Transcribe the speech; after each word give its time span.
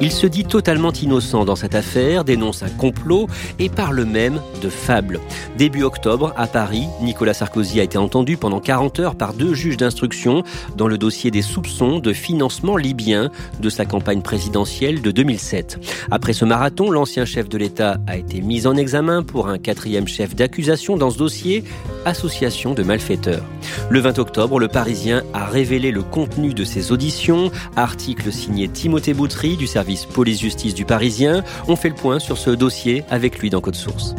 Il 0.00 0.10
se 0.10 0.26
dit 0.26 0.44
totalement 0.44 0.92
innocent 0.92 1.44
dans 1.44 1.56
cette 1.56 1.74
affaire, 1.74 2.24
dénonce 2.24 2.62
un 2.62 2.68
complot 2.68 3.26
et 3.58 3.68
parle 3.68 4.04
même 4.04 4.40
de 4.60 4.68
fable. 4.68 5.20
Début 5.56 5.82
octobre, 5.82 6.32
à 6.36 6.46
Paris, 6.46 6.84
Nicolas 7.00 7.34
Sarkozy 7.34 7.80
a 7.80 7.84
été 7.84 7.96
entendu 7.96 8.36
pendant 8.36 8.60
40 8.60 9.00
heures 9.00 9.14
par 9.14 9.34
deux 9.34 9.54
juges 9.54 9.76
d'instruction 9.76 10.42
dans 10.76 10.88
le 10.88 10.98
dossier 10.98 11.30
des 11.30 11.42
soupçons 11.42 12.00
de 12.00 12.12
financement 12.12 12.76
libyen 12.76 13.30
de 13.60 13.68
sa 13.70 13.84
campagne 13.84 14.20
présidentielle 14.20 15.00
de 15.00 15.10
2007. 15.10 15.78
Après 16.10 16.32
ce 16.32 16.44
marathon, 16.44 16.90
l'ancien 16.90 17.24
chef 17.24 17.48
de 17.48 17.56
l'État 17.56 17.98
a 18.06 18.16
été 18.16 18.40
mis 18.40 18.66
en 18.66 18.76
examen 18.76 19.22
pour 19.22 19.48
un 19.48 19.58
quatrième 19.58 20.08
chef 20.08 20.34
d'accusation 20.34 20.96
dans 20.96 21.10
ce 21.10 21.18
dossier, 21.18 21.64
association 22.04 22.74
de 22.74 22.82
malfaiteurs. 22.82 23.44
Le 23.90 24.00
20 24.00 24.18
octobre, 24.18 24.58
le 24.58 24.68
Parisien 24.68 25.22
a 25.32 25.46
révélé 25.46 25.90
le 25.90 26.02
contenu 26.02 26.54
de 26.54 26.64
ses 26.64 26.92
auditions, 26.92 27.50
article 27.76 28.32
signé 28.32 28.68
Timothée 28.68 29.14
Boutry 29.14 29.56
du 29.56 29.66
service 29.66 30.04
police-justice 30.04 30.74
du 30.74 30.84
Parisien. 30.84 31.44
On 31.68 31.76
fait 31.76 31.88
le 31.88 31.94
point 31.94 32.18
sur 32.18 32.38
ce 32.38 32.50
dossier 32.50 33.04
avec 33.10 33.38
lui 33.38 33.50
dans 33.50 33.60
Code 33.60 33.76
Source. 33.76 34.14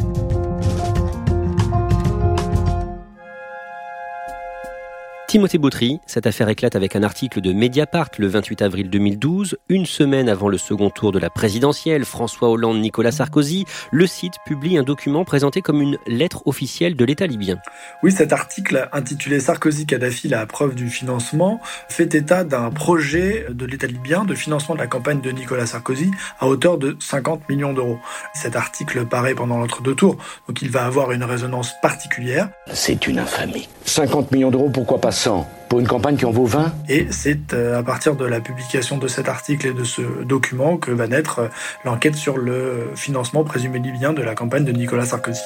Timothée 5.36 5.58
Bautry, 5.58 6.00
cette 6.06 6.26
affaire 6.26 6.48
éclate 6.48 6.76
avec 6.76 6.96
un 6.96 7.02
article 7.02 7.42
de 7.42 7.52
Mediapart 7.52 8.08
le 8.16 8.26
28 8.26 8.62
avril 8.62 8.88
2012, 8.88 9.58
une 9.68 9.84
semaine 9.84 10.30
avant 10.30 10.48
le 10.48 10.56
second 10.56 10.88
tour 10.88 11.12
de 11.12 11.18
la 11.18 11.28
présidentielle, 11.28 12.06
François 12.06 12.48
Hollande-Nicolas 12.48 13.12
Sarkozy, 13.12 13.66
le 13.90 14.06
site 14.06 14.32
publie 14.46 14.78
un 14.78 14.82
document 14.82 15.26
présenté 15.26 15.60
comme 15.60 15.82
une 15.82 15.98
lettre 16.06 16.46
officielle 16.46 16.96
de 16.96 17.04
l'État 17.04 17.26
libyen. 17.26 17.58
Oui, 18.02 18.12
cet 18.12 18.32
article 18.32 18.88
intitulé 18.94 19.38
Sarkozy-Kadhafi, 19.38 20.28
la 20.28 20.46
preuve 20.46 20.74
du 20.74 20.88
financement, 20.88 21.60
fait 21.90 22.14
état 22.14 22.42
d'un 22.42 22.70
projet 22.70 23.44
de 23.50 23.66
l'État 23.66 23.88
libyen 23.88 24.24
de 24.24 24.34
financement 24.34 24.74
de 24.74 24.80
la 24.80 24.86
campagne 24.86 25.20
de 25.20 25.32
Nicolas 25.32 25.66
Sarkozy 25.66 26.12
à 26.40 26.46
hauteur 26.46 26.78
de 26.78 26.96
50 26.98 27.46
millions 27.50 27.74
d'euros. 27.74 27.98
Cet 28.32 28.56
article 28.56 29.04
paraît 29.04 29.34
pendant 29.34 29.58
l'entre-deux 29.58 29.96
tours, 29.96 30.16
donc 30.48 30.62
il 30.62 30.70
va 30.70 30.86
avoir 30.86 31.12
une 31.12 31.24
résonance 31.24 31.74
particulière. 31.82 32.48
C'est 32.72 33.06
une 33.06 33.18
infamie. 33.18 33.68
50 33.84 34.32
millions 34.32 34.50
d'euros, 34.50 34.70
pourquoi 34.70 34.98
pas 34.98 35.12
100 35.26 35.44
pour 35.68 35.80
une 35.80 35.88
campagne 35.88 36.16
qui 36.16 36.24
en 36.24 36.30
vaut 36.30 36.46
20 36.46 36.72
Et 36.88 37.08
c'est 37.10 37.52
euh, 37.52 37.76
à 37.76 37.82
partir 37.82 38.14
de 38.14 38.24
la 38.24 38.40
publication 38.40 38.96
de 38.96 39.08
cet 39.08 39.28
article 39.28 39.66
et 39.66 39.72
de 39.72 39.82
ce 39.82 40.00
document 40.22 40.76
que 40.76 40.92
va 40.92 41.08
naître 41.08 41.40
euh, 41.40 41.48
l'enquête 41.84 42.14
sur 42.14 42.38
le 42.38 42.92
financement 42.94 43.42
présumé 43.42 43.80
libyen 43.80 44.12
de 44.12 44.22
la 44.22 44.36
campagne 44.36 44.64
de 44.64 44.70
Nicolas 44.70 45.04
Sarkozy. 45.04 45.42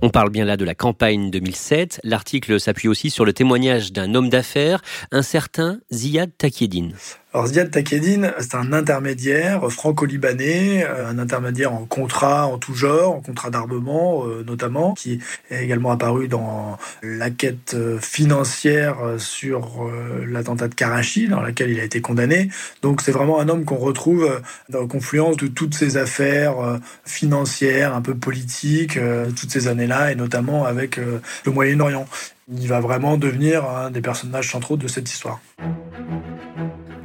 On 0.00 0.08
parle 0.08 0.30
bien 0.30 0.46
là 0.46 0.56
de 0.56 0.64
la 0.64 0.74
campagne 0.74 1.30
2007. 1.30 2.00
L'article 2.02 2.58
s'appuie 2.58 2.88
aussi 2.88 3.10
sur 3.10 3.26
le 3.26 3.34
témoignage 3.34 3.92
d'un 3.92 4.14
homme 4.14 4.30
d'affaires, 4.30 4.80
un 5.12 5.20
certain 5.20 5.80
Ziad 5.92 6.30
Takieddine. 6.38 6.94
Alors 7.34 7.48
Ziad 7.48 7.68
Takedine, 7.68 8.32
c'est 8.38 8.54
un 8.54 8.72
intermédiaire 8.72 9.68
franco-libanais, 9.68 10.86
euh, 10.88 11.08
un 11.08 11.18
intermédiaire 11.18 11.72
en 11.72 11.84
contrat 11.84 12.46
en 12.46 12.58
tout 12.58 12.74
genre, 12.74 13.12
en 13.12 13.20
contrat 13.20 13.50
d'armement 13.50 14.24
euh, 14.24 14.44
notamment, 14.46 14.94
qui 14.94 15.18
est 15.50 15.64
également 15.64 15.90
apparu 15.90 16.28
dans 16.28 16.78
la 17.02 17.30
quête 17.30 17.74
euh, 17.74 17.98
financière 17.98 18.98
sur 19.18 19.90
l'attentat 20.24 20.68
de 20.68 20.76
Karachi, 20.76 21.26
dans 21.26 21.40
laquelle 21.40 21.70
il 21.70 21.80
a 21.80 21.82
été 21.82 22.00
condamné. 22.00 22.50
Donc 22.82 23.00
c'est 23.00 23.10
vraiment 23.10 23.40
un 23.40 23.48
homme 23.48 23.64
qu'on 23.64 23.78
retrouve 23.78 24.40
dans 24.68 24.82
la 24.82 24.86
confluence 24.86 25.36
de 25.36 25.48
toutes 25.48 25.74
ces 25.74 25.96
affaires 25.96 26.78
financières, 27.04 27.96
un 27.96 28.00
peu 28.00 28.14
politiques, 28.14 28.96
toutes 29.36 29.50
ces 29.50 29.66
années-là, 29.66 30.12
et 30.12 30.14
notamment 30.14 30.64
avec 30.64 30.96
le 30.98 31.52
Moyen-Orient. 31.52 32.06
Il 32.52 32.68
va 32.68 32.80
vraiment 32.80 33.16
devenir 33.16 33.68
un 33.68 33.90
des 33.90 34.00
personnages 34.00 34.52
centraux 34.52 34.76
de 34.76 34.86
cette 34.86 35.10
histoire. 35.10 35.40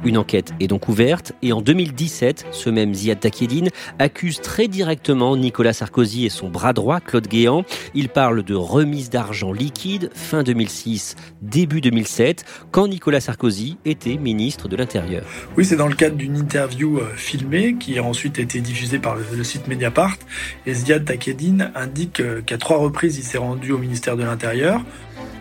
Une 0.02 0.16
enquête 0.16 0.52
est 0.60 0.66
donc 0.66 0.88
ouverte 0.88 1.32
et 1.42 1.52
en 1.52 1.60
2017, 1.60 2.46
ce 2.52 2.70
même 2.70 2.94
Ziad 2.94 3.20
Takieddine 3.20 3.68
accuse 3.98 4.40
très 4.40 4.66
directement 4.66 5.36
Nicolas 5.36 5.74
Sarkozy 5.74 6.24
et 6.24 6.30
son 6.30 6.48
bras 6.48 6.72
droit, 6.72 7.00
Claude 7.00 7.28
Guéant. 7.28 7.64
Il 7.94 8.08
parle 8.08 8.42
de 8.42 8.54
remise 8.54 9.10
d'argent 9.10 9.52
liquide 9.52 10.10
fin 10.14 10.42
2006, 10.42 11.16
début 11.42 11.82
2007, 11.82 12.46
quand 12.70 12.88
Nicolas 12.88 13.20
Sarkozy 13.20 13.76
était 13.84 14.16
ministre 14.16 14.68
de 14.68 14.76
l'Intérieur. 14.76 15.22
Oui, 15.58 15.66
c'est 15.66 15.76
dans 15.76 15.88
le 15.88 15.94
cadre 15.94 16.16
d'une 16.16 16.38
interview 16.38 16.98
euh, 16.98 17.06
filmée 17.16 17.74
qui 17.78 17.98
a 17.98 18.02
ensuite 18.02 18.38
été 18.38 18.62
diffusée 18.62 18.98
par 18.98 19.16
le, 19.16 19.44
site 19.44 19.68
Mediapart. 19.68 20.16
Et 20.64 20.72
Ziad 20.72 21.04
Takieddine 21.04 21.72
indique 21.74 22.20
euh, 22.20 22.40
qu'à 22.40 22.56
trois 22.56 22.78
reprises, 22.78 23.18
il 23.18 23.24
s'est 23.24 23.38
rendu 23.38 23.72
au 23.72 23.78
ministère 23.78 24.16
de 24.16 24.22
l'Intérieur. 24.22 24.80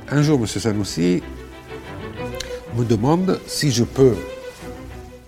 Un 0.09 0.21
jour, 0.21 0.37
M. 0.37 0.47
Sanoussi 0.47 1.23
me 2.75 2.83
demande 2.83 3.39
si 3.47 3.71
je 3.71 3.85
peux 3.85 4.15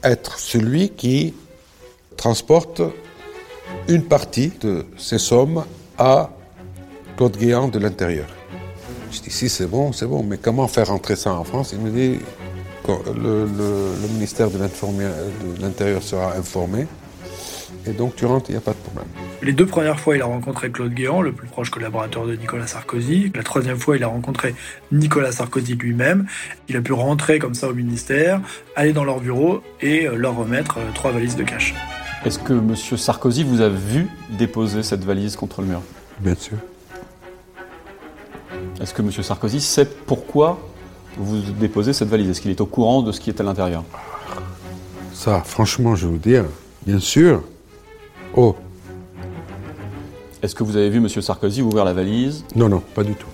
être 0.03 0.39
celui 0.39 0.89
qui 0.89 1.33
transporte 2.17 2.81
une 3.87 4.03
partie 4.03 4.51
de 4.61 4.85
ces 4.97 5.17
sommes 5.17 5.63
à 5.97 6.29
Claude 7.17 7.37
Guéant 7.37 7.67
de 7.67 7.79
l'Intérieur. 7.79 8.27
Je 9.11 9.21
dis, 9.21 9.31
si 9.31 9.49
c'est 9.49 9.67
bon, 9.67 9.91
c'est 9.91 10.05
bon, 10.05 10.23
mais 10.23 10.37
comment 10.37 10.67
faire 10.67 10.87
rentrer 10.87 11.15
ça 11.15 11.33
en 11.33 11.43
France? 11.43 11.71
Il 11.73 11.79
me 11.79 11.89
dit, 11.89 12.19
le, 12.87 13.45
le 13.45 14.07
ministère 14.13 14.49
de 14.49 14.57
l'Intérieur 15.61 16.01
sera 16.01 16.35
informé, 16.35 16.87
et 17.87 17.91
donc 17.91 18.15
tu 18.15 18.25
rentres, 18.25 18.49
il 18.49 18.53
n'y 18.53 18.57
a 18.57 18.61
pas 18.61 18.71
de 18.71 18.77
problème. 18.77 19.05
Les 19.41 19.53
deux 19.53 19.65
premières 19.65 19.99
fois, 19.99 20.15
il 20.15 20.21
a 20.21 20.25
rencontré 20.25 20.69
Claude 20.69 20.93
Guéant, 20.93 21.21
le 21.21 21.31
plus 21.31 21.47
proche 21.47 21.71
collaborateur 21.71 22.27
de 22.27 22.35
Nicolas 22.35 22.67
Sarkozy. 22.67 23.31
La 23.33 23.43
troisième 23.43 23.77
fois, 23.77 23.97
il 23.97 24.03
a 24.03 24.07
rencontré 24.07 24.53
Nicolas 24.91 25.31
Sarkozy 25.31 25.73
lui-même. 25.75 26.27
Il 26.69 26.77
a 26.77 26.81
pu 26.81 26.93
rentrer 26.93 27.39
comme 27.39 27.55
ça 27.55 27.67
au 27.67 27.73
ministère, 27.73 28.39
aller 28.75 28.93
dans 28.93 29.03
leur 29.03 29.19
bureau 29.19 29.61
et 29.81 30.07
euh, 30.07 30.15
leur 30.15 30.35
remettre 30.35 30.77
euh, 30.77 30.91
trois 30.93 31.11
valises 31.11 31.35
de 31.35 31.43
cash. 31.43 31.73
Est-ce 32.23 32.37
que 32.37 32.53
M. 32.53 32.75
Sarkozy 32.75 33.43
vous 33.43 33.61
a 33.61 33.69
vu 33.69 34.07
déposer 34.29 34.83
cette 34.83 35.03
valise 35.03 35.35
contre 35.35 35.61
le 35.61 35.67
mur? 35.67 35.81
Bien 36.19 36.35
sûr. 36.35 36.57
Est-ce 38.79 38.93
que 38.93 39.01
M. 39.01 39.11
Sarkozy 39.11 39.59
sait 39.59 39.85
pourquoi 39.85 40.59
vous 41.17 41.39
déposez 41.59 41.93
cette 41.93 42.09
valise? 42.09 42.29
Est-ce 42.29 42.41
qu'il 42.41 42.51
est 42.51 42.61
au 42.61 42.67
courant 42.67 43.01
de 43.01 43.11
ce 43.11 43.19
qui 43.19 43.31
est 43.31 43.41
à 43.41 43.43
l'intérieur? 43.43 43.83
Ça, 45.13 45.41
franchement, 45.43 45.95
je 45.95 46.05
vais 46.05 46.13
vous 46.13 46.19
dire, 46.19 46.45
bien 46.85 46.99
sûr. 46.99 47.43
Oh, 48.35 48.55
est-ce 50.41 50.55
que 50.55 50.63
vous 50.63 50.75
avez 50.75 50.89
vu 50.89 50.97
M. 50.97 51.07
Sarkozy 51.07 51.61
ouvrir 51.61 51.85
la 51.85 51.93
valise 51.93 52.45
Non, 52.55 52.67
non, 52.67 52.79
pas 52.79 53.03
du 53.03 53.13
tout. 53.13 53.27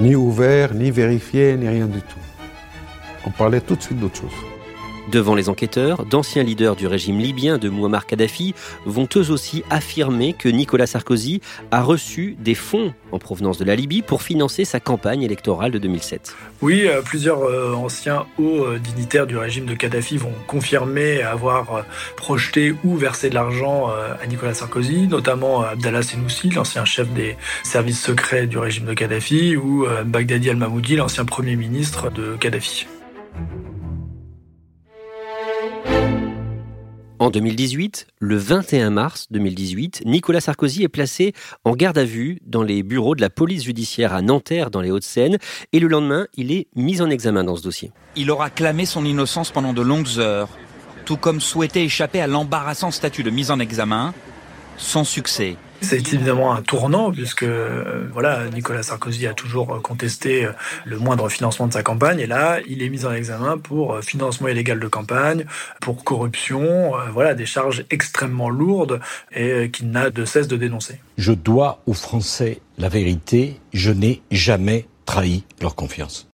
Ni 0.00 0.14
ouvert, 0.14 0.74
ni 0.74 0.90
vérifié, 0.90 1.56
ni 1.56 1.66
rien 1.68 1.86
du 1.86 2.00
tout. 2.00 2.18
On 3.26 3.30
parlait 3.30 3.60
tout 3.60 3.76
de 3.76 3.82
suite 3.82 3.98
d'autre 3.98 4.16
chose. 4.16 4.51
Devant 5.10 5.34
les 5.34 5.48
enquêteurs, 5.48 6.06
d'anciens 6.06 6.44
leaders 6.44 6.76
du 6.76 6.86
régime 6.86 7.18
libyen 7.18 7.58
de 7.58 7.68
Muammar 7.68 8.06
Kadhafi 8.06 8.54
vont 8.86 9.08
eux 9.16 9.30
aussi 9.30 9.64
affirmer 9.68 10.32
que 10.32 10.48
Nicolas 10.48 10.86
Sarkozy 10.86 11.40
a 11.72 11.82
reçu 11.82 12.36
des 12.38 12.54
fonds 12.54 12.94
en 13.10 13.18
provenance 13.18 13.58
de 13.58 13.64
la 13.64 13.74
Libye 13.74 14.02
pour 14.02 14.22
financer 14.22 14.64
sa 14.64 14.78
campagne 14.78 15.22
électorale 15.22 15.72
de 15.72 15.78
2007. 15.78 16.34
Oui, 16.62 16.86
euh, 16.86 17.02
plusieurs 17.02 17.42
euh, 17.42 17.74
anciens 17.74 18.26
hauts 18.38 18.64
euh, 18.64 18.78
dignitaires 18.78 19.26
du 19.26 19.36
régime 19.36 19.66
de 19.66 19.74
Kadhafi 19.74 20.16
vont 20.16 20.32
confirmer 20.46 21.22
avoir 21.22 21.84
projeté 22.16 22.74
ou 22.84 22.96
versé 22.96 23.28
de 23.28 23.34
l'argent 23.34 23.88
à 23.88 24.26
Nicolas 24.26 24.54
Sarkozy, 24.54 25.08
notamment 25.08 25.62
Abdallah 25.62 26.02
Senoussi, 26.02 26.50
l'ancien 26.50 26.84
chef 26.84 27.08
des 27.12 27.36
services 27.64 28.00
secrets 28.00 28.46
du 28.46 28.58
régime 28.58 28.86
de 28.86 28.94
Kadhafi, 28.94 29.56
ou 29.56 29.86
Baghdadi 30.04 30.50
al-Mahmoudi, 30.50 30.96
l'ancien 30.96 31.24
premier 31.24 31.56
ministre 31.56 32.10
de 32.10 32.36
Kadhafi. 32.38 32.86
En 37.22 37.30
2018, 37.30 38.08
le 38.18 38.36
21 38.36 38.90
mars 38.90 39.28
2018, 39.30 40.02
Nicolas 40.06 40.40
Sarkozy 40.40 40.82
est 40.82 40.88
placé 40.88 41.34
en 41.62 41.76
garde 41.76 41.96
à 41.96 42.04
vue 42.04 42.40
dans 42.46 42.64
les 42.64 42.82
bureaux 42.82 43.14
de 43.14 43.20
la 43.20 43.30
police 43.30 43.62
judiciaire 43.62 44.12
à 44.12 44.22
Nanterre 44.22 44.72
dans 44.72 44.80
les 44.80 44.90
Hauts-de-Seine 44.90 45.38
et 45.72 45.78
le 45.78 45.86
lendemain, 45.86 46.26
il 46.36 46.50
est 46.50 46.66
mis 46.74 47.00
en 47.00 47.08
examen 47.10 47.44
dans 47.44 47.54
ce 47.54 47.62
dossier. 47.62 47.92
Il 48.16 48.28
aura 48.32 48.50
clamé 48.50 48.86
son 48.86 49.04
innocence 49.04 49.52
pendant 49.52 49.72
de 49.72 49.82
longues 49.82 50.18
heures, 50.18 50.48
tout 51.04 51.16
comme 51.16 51.40
souhaité 51.40 51.84
échapper 51.84 52.20
à 52.20 52.26
l'embarrassant 52.26 52.90
statut 52.90 53.22
de 53.22 53.30
mise 53.30 53.52
en 53.52 53.60
examen, 53.60 54.14
sans 54.76 55.04
succès. 55.04 55.56
C'est 55.82 56.14
évidemment 56.14 56.54
un 56.54 56.62
tournant 56.62 57.10
puisque 57.10 57.42
euh, 57.42 58.08
voilà, 58.12 58.48
Nicolas 58.48 58.82
Sarkozy 58.82 59.26
a 59.26 59.34
toujours 59.34 59.82
contesté 59.82 60.46
euh, 60.46 60.52
le 60.84 60.98
moindre 60.98 61.28
financement 61.28 61.66
de 61.66 61.72
sa 61.72 61.82
campagne 61.82 62.20
et 62.20 62.26
là, 62.26 62.60
il 62.66 62.82
est 62.82 62.88
mis 62.88 63.04
en 63.04 63.12
examen 63.12 63.58
pour 63.58 63.94
euh, 63.94 64.00
financement 64.00 64.48
illégal 64.48 64.80
de 64.80 64.88
campagne, 64.88 65.44
pour 65.80 66.04
corruption, 66.04 66.92
voilà, 67.12 67.34
des 67.34 67.46
charges 67.46 67.84
extrêmement 67.90 68.48
lourdes 68.48 69.00
et 69.34 69.70
qu'il 69.70 69.90
n'a 69.90 70.10
de 70.10 70.24
cesse 70.24 70.48
de 70.48 70.56
dénoncer. 70.56 71.00
Je 71.18 71.32
dois 71.32 71.80
aux 71.86 71.94
Français 71.94 72.60
la 72.78 72.88
vérité, 72.88 73.60
je 73.72 73.90
n'ai 73.90 74.22
jamais 74.30 74.86
trahi 75.04 75.44
leur 75.60 75.74
confiance. 75.74 76.31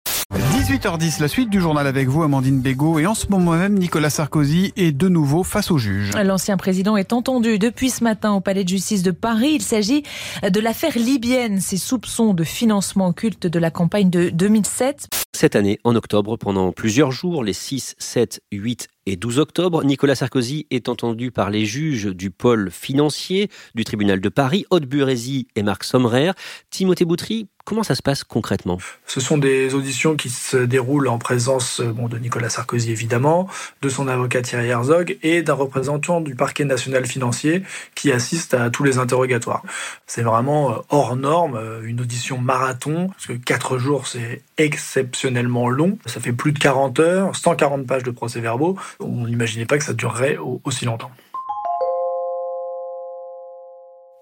18h10, 0.67 1.21
la 1.21 1.29
suite 1.29 1.49
du 1.49 1.61
journal 1.61 1.87
avec 1.87 2.09
vous, 2.09 2.25
Amandine 2.25 2.61
Bégaud. 2.61 2.99
Et 2.99 3.07
en 3.07 3.15
ce 3.15 3.29
moment 3.29 3.53
même, 3.53 3.79
Nicolas 3.79 4.11
Sarkozy 4.11 4.73
est 4.77 4.91
de 4.91 5.09
nouveau 5.09 5.45
face 5.45 5.71
au 5.71 5.79
juge. 5.79 6.11
L'ancien 6.17 6.57
président 6.57 6.97
est 6.97 7.13
entendu 7.13 7.61
depuis 7.61 7.89
ce 7.89 8.03
matin 8.03 8.33
au 8.33 8.41
palais 8.41 8.65
de 8.65 8.69
justice 8.69 9.05
de 9.05 9.13
Paris. 9.13 9.53
Il 9.55 9.63
s'agit 9.63 10.03
de 10.43 10.59
l'affaire 10.59 10.99
libyenne, 10.99 11.61
ses 11.61 11.77
soupçons 11.77 12.35
de 12.35 12.43
financement 12.43 13.07
occulte 13.07 13.47
de 13.47 13.59
la 13.61 13.71
campagne 13.71 14.11
de 14.11 14.29
2007. 14.31 15.07
Cette 15.37 15.55
année, 15.55 15.79
en 15.85 15.95
octobre, 15.95 16.37
pendant 16.37 16.73
plusieurs 16.73 17.13
jours, 17.13 17.45
les 17.45 17.53
6, 17.53 17.95
7, 17.99 18.41
8 18.51 18.89
et 19.07 19.17
12 19.17 19.39
octobre, 19.39 19.85
Nicolas 19.85 20.17
Sarkozy 20.17 20.67
est 20.71 20.89
entendu 20.89 21.31
par 21.31 21.51
les 21.51 21.65
juges 21.65 22.07
du 22.07 22.31
pôle 22.31 22.71
financier 22.73 23.49
du 23.77 23.85
tribunal 23.85 24.21
de 24.21 24.29
Paris, 24.29 24.67
Haute 24.71 24.87
Burézy 24.87 25.47
et 25.55 25.63
Marc 25.63 25.85
Sommerer. 25.85 26.33
Timothée 26.71 27.05
Boutry, 27.05 27.47
comment 27.65 27.83
ça 27.83 27.95
se 27.95 28.03
passe 28.03 28.25
concrètement? 28.25 28.79
Ce 29.07 29.21
sont 29.21 29.39
des 29.39 29.75
auditions 29.75 30.17
qui 30.17 30.31
se 30.31 30.57
déroulent 30.57 31.09
en 31.09 31.19
présence 31.19 31.81
euh, 31.81 31.93
bon, 31.93 32.09
de 32.09 32.19
Nicolas 32.19 32.49
Sarkozy 32.49 32.91
évidemment, 32.91 33.49
de 33.83 33.89
son 33.89 34.09
avocat 34.09 34.43
Thierry 34.43 34.69
Herzog 34.69 35.19
et 35.23 35.43
d'un 35.43 35.55
représentant 35.55 36.21
du 36.21 36.35
parquet 36.35 36.65
national 36.65 37.07
financier 37.07 37.63
qui 37.95 38.13
assiste 38.13 38.55
à 38.55 38.71
tous 38.71 38.85
les 38.85 38.99
interrogatoires. 38.99 39.63
C'est 40.07 40.23
vraiment 40.23 40.73
euh, 40.73 40.75
hors 40.89 41.17
norme, 41.17 41.57
euh, 41.57 41.83
une 41.85 42.01
audition 42.01 42.39
marathon, 42.39 43.09
parce 43.09 43.27
que 43.27 43.33
4 43.35 43.79
jours 43.79 44.07
c'est 44.07 44.43
exceptionnellement 44.59 45.69
long. 45.69 45.99
Ça 46.07 46.21
fait 46.21 46.33
plus 46.33 46.53
de 46.53 46.59
40 46.59 46.99
heures, 47.01 47.37
140 47.37 47.87
pages 47.87 48.05
de 48.05 48.11
procès-verbaux 48.11 48.77
on 49.01 49.27
n'imaginait 49.27 49.67
pas 49.67 49.79
que 49.79 49.85
ça 49.85 49.93
durerait 49.93 50.37
aussi 50.65 50.85
longtemps. 50.85 51.11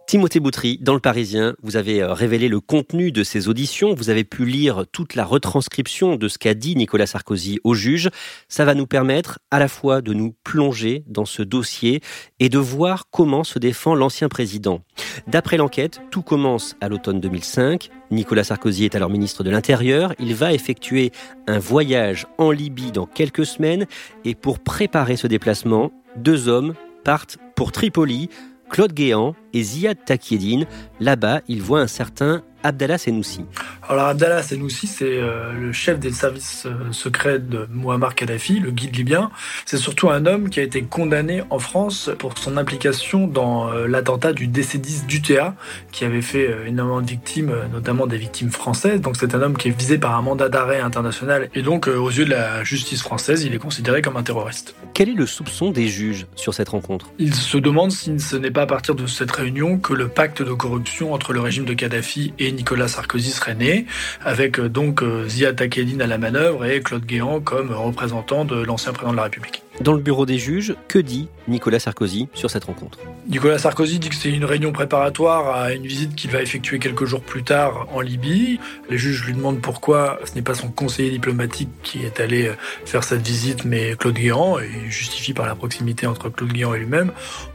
Timothée 0.06 0.38
Boutry, 0.38 0.78
dans 0.82 0.92
le 0.92 1.00
Parisien, 1.00 1.56
vous 1.62 1.76
avez 1.76 2.02
euh, 2.02 2.12
révélé 2.12 2.48
le 2.48 2.60
contenu 2.60 3.10
de 3.10 3.24
ces 3.24 3.48
auditions, 3.48 3.94
vous 3.94 4.10
avez 4.10 4.22
pu 4.22 4.44
lire 4.44 4.84
toute 4.92 5.14
la 5.14 5.24
retranscription 5.24 6.16
de 6.16 6.28
ce 6.28 6.36
qu'a 6.36 6.52
dit 6.52 6.76
Nicolas 6.76 7.06
Sarkozy 7.06 7.58
au 7.64 7.72
juge. 7.72 8.10
Ça 8.46 8.66
va 8.66 8.74
nous 8.74 8.86
permettre 8.86 9.38
à 9.50 9.58
la 9.58 9.66
fois 9.66 10.02
de 10.02 10.12
nous 10.12 10.34
plonger 10.44 11.04
dans 11.06 11.24
ce 11.24 11.42
dossier 11.42 12.02
et 12.38 12.50
de 12.50 12.58
voir 12.58 13.04
comment 13.10 13.44
se 13.44 13.58
défend 13.58 13.94
l'ancien 13.94 14.28
président. 14.28 14.82
D'après 15.26 15.56
l'enquête, 15.56 16.02
tout 16.10 16.22
commence 16.22 16.76
à 16.82 16.88
l'automne 16.90 17.20
2005. 17.20 17.88
Nicolas 18.10 18.44
Sarkozy 18.44 18.84
est 18.84 18.94
alors 18.94 19.08
ministre 19.08 19.42
de 19.42 19.50
l'Intérieur. 19.50 20.12
Il 20.18 20.34
va 20.34 20.52
effectuer 20.52 21.12
un 21.46 21.58
voyage 21.58 22.26
en 22.36 22.50
Libye 22.50 22.92
dans 22.92 23.06
quelques 23.06 23.46
semaines 23.46 23.86
et 24.26 24.34
pour 24.34 24.58
préparer 24.58 25.16
ce 25.16 25.26
déplacement, 25.26 25.92
deux 26.16 26.48
hommes 26.48 26.74
partent 27.04 27.38
pour 27.56 27.72
Tripoli 27.72 28.28
Claude 28.74 28.92
Guéant 28.92 29.36
et 29.52 29.62
Ziad 29.62 30.04
Takieddine. 30.04 30.66
Là-bas, 30.98 31.42
il 31.46 31.62
voit 31.62 31.80
un 31.80 31.86
certain 31.86 32.42
Abdallah 32.64 32.96
Senoussi. 32.96 33.44
Alors 33.86 34.06
Abdallah 34.06 34.42
Senoussi, 34.42 34.86
c'est 34.86 35.04
euh, 35.04 35.52
le 35.52 35.72
chef 35.72 35.98
des 35.98 36.12
services 36.12 36.64
euh, 36.64 36.92
secrets 36.92 37.38
de 37.38 37.68
Muammar 37.70 38.14
Kadhafi, 38.14 38.58
le 38.58 38.70
guide 38.70 38.96
libyen. 38.96 39.30
C'est 39.66 39.76
surtout 39.76 40.08
un 40.08 40.24
homme 40.24 40.48
qui 40.48 40.60
a 40.60 40.62
été 40.62 40.82
condamné 40.82 41.42
en 41.50 41.58
France 41.58 42.10
pour 42.18 42.38
son 42.38 42.56
implication 42.56 43.26
dans 43.26 43.70
euh, 43.70 43.86
l'attentat 43.86 44.32
du 44.32 44.48
DC-10 44.48 45.04
d'UTA, 45.04 45.54
qui 45.92 46.06
avait 46.06 46.22
fait 46.22 46.66
énormément 46.66 47.02
de 47.02 47.06
victimes, 47.06 47.52
notamment 47.70 48.06
des 48.06 48.16
victimes 48.16 48.50
françaises. 48.50 49.02
Donc 49.02 49.16
c'est 49.18 49.34
un 49.34 49.42
homme 49.42 49.58
qui 49.58 49.68
est 49.68 49.78
visé 49.78 49.98
par 49.98 50.16
un 50.16 50.22
mandat 50.22 50.48
d'arrêt 50.48 50.80
international 50.80 51.50
et 51.54 51.60
donc 51.60 51.86
aux 51.86 52.10
yeux 52.10 52.24
de 52.24 52.30
la 52.30 52.64
justice 52.64 53.02
française, 53.02 53.44
il 53.44 53.54
est 53.54 53.58
considéré 53.58 54.00
comme 54.00 54.16
un 54.16 54.22
terroriste. 54.22 54.74
Quel 54.94 55.10
est 55.10 55.14
le 55.14 55.26
soupçon 55.26 55.70
des 55.70 55.88
juges 55.88 56.26
sur 56.34 56.54
cette 56.54 56.70
rencontre? 56.70 57.10
Ils 57.18 57.34
se 57.34 57.58
demandent 57.58 57.92
si 57.92 58.18
ce 58.18 58.36
n'est 58.36 58.50
pas 58.50 58.62
à 58.62 58.66
partir 58.66 58.94
de 58.94 59.06
cette 59.06 59.32
réunion 59.32 59.78
que 59.78 59.92
le 59.92 60.08
pacte 60.08 60.40
de 60.40 60.52
corruption 60.52 61.12
entre 61.12 61.34
le 61.34 61.40
régime 61.40 61.66
de 61.66 61.74
Kadhafi 61.74 62.32
et 62.38 62.53
Nicolas 62.54 62.88
Sarkozy 62.88 63.30
serait 63.30 63.54
né, 63.54 63.86
avec 64.20 64.58
euh, 64.58 64.68
donc 64.68 65.02
euh, 65.02 65.28
Ziad 65.28 65.56
Takedine 65.56 66.02
à 66.02 66.06
la 66.06 66.18
manœuvre 66.18 66.64
et 66.64 66.80
Claude 66.80 67.04
Guéant 67.04 67.40
comme 67.40 67.72
représentant 67.72 68.44
de 68.44 68.62
l'ancien 68.62 68.92
président 68.92 69.12
de 69.12 69.16
la 69.18 69.24
République. 69.24 69.64
Dans 69.80 69.92
le 69.92 69.98
bureau 69.98 70.24
des 70.24 70.38
juges, 70.38 70.76
que 70.86 71.00
dit 71.00 71.28
Nicolas 71.48 71.80
Sarkozy 71.80 72.28
sur 72.32 72.48
cette 72.48 72.64
rencontre? 72.64 72.98
Nicolas 73.28 73.58
Sarkozy 73.58 73.98
dit 73.98 74.08
que 74.08 74.14
c'est 74.14 74.30
une 74.30 74.44
réunion 74.44 74.72
préparatoire 74.72 75.56
à 75.56 75.72
une 75.72 75.84
visite 75.84 76.14
qu'il 76.14 76.30
va 76.30 76.42
effectuer 76.42 76.78
quelques 76.78 77.06
jours 77.06 77.22
plus 77.22 77.42
tard 77.42 77.88
en 77.92 78.00
Libye. 78.00 78.60
Les 78.88 78.98
juges 78.98 79.24
lui 79.24 79.34
demandent 79.34 79.60
pourquoi 79.60 80.20
ce 80.24 80.36
n'est 80.36 80.42
pas 80.42 80.54
son 80.54 80.68
conseiller 80.68 81.10
diplomatique 81.10 81.70
qui 81.82 82.04
est 82.04 82.20
allé 82.20 82.46
euh, 82.46 82.54
faire 82.84 83.02
cette 83.02 83.26
visite, 83.26 83.64
mais 83.64 83.96
Claude 83.98 84.14
Guéant, 84.14 84.60
et 84.60 84.70
il 84.84 84.92
justifie 84.92 85.34
par 85.34 85.46
la 85.46 85.56
proximité 85.56 86.06
entre 86.06 86.28
Claude 86.28 86.52
Guéant 86.52 86.72
et 86.74 86.78
lui-même. 86.78 87.10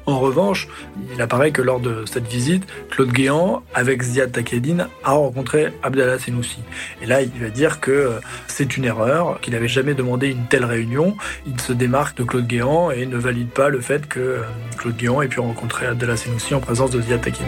En 0.09 0.17
revanche, 0.17 0.67
il 1.13 1.21
apparaît 1.21 1.51
que 1.51 1.61
lors 1.61 1.79
de 1.79 2.03
cette 2.07 2.25
visite, 2.25 2.63
Claude 2.89 3.11
Guéant, 3.11 3.61
avec 3.75 4.01
Ziad 4.01 4.31
Takedine, 4.31 4.87
a 5.03 5.11
rencontré 5.11 5.71
Abdallah 5.83 6.17
Senoussi. 6.17 6.61
Et 7.03 7.05
là, 7.05 7.21
il 7.21 7.29
va 7.39 7.49
dire 7.49 7.79
que 7.79 7.91
euh, 7.91 8.19
c'est 8.47 8.75
une 8.75 8.85
erreur, 8.85 9.39
qu'il 9.39 9.53
n'avait 9.53 9.67
jamais 9.67 9.93
demandé 9.93 10.29
une 10.29 10.47
telle 10.47 10.65
réunion. 10.65 11.15
Il 11.45 11.61
se 11.61 11.73
démarque 11.73 12.17
de 12.17 12.23
Claude 12.23 12.47
Guéant 12.47 12.89
et 12.89 13.05
ne 13.05 13.17
valide 13.17 13.49
pas 13.49 13.69
le 13.69 13.81
fait 13.81 14.07
que 14.07 14.19
euh, 14.19 14.41
Claude 14.79 14.97
Guéant 14.97 15.21
ait 15.21 15.27
pu 15.27 15.41
rencontrer 15.41 15.85
Abdallah 15.85 16.17
Senoussi 16.17 16.55
en 16.55 16.59
présence 16.59 16.89
de 16.89 16.99
Ziad 17.01 17.21
Takine. 17.21 17.45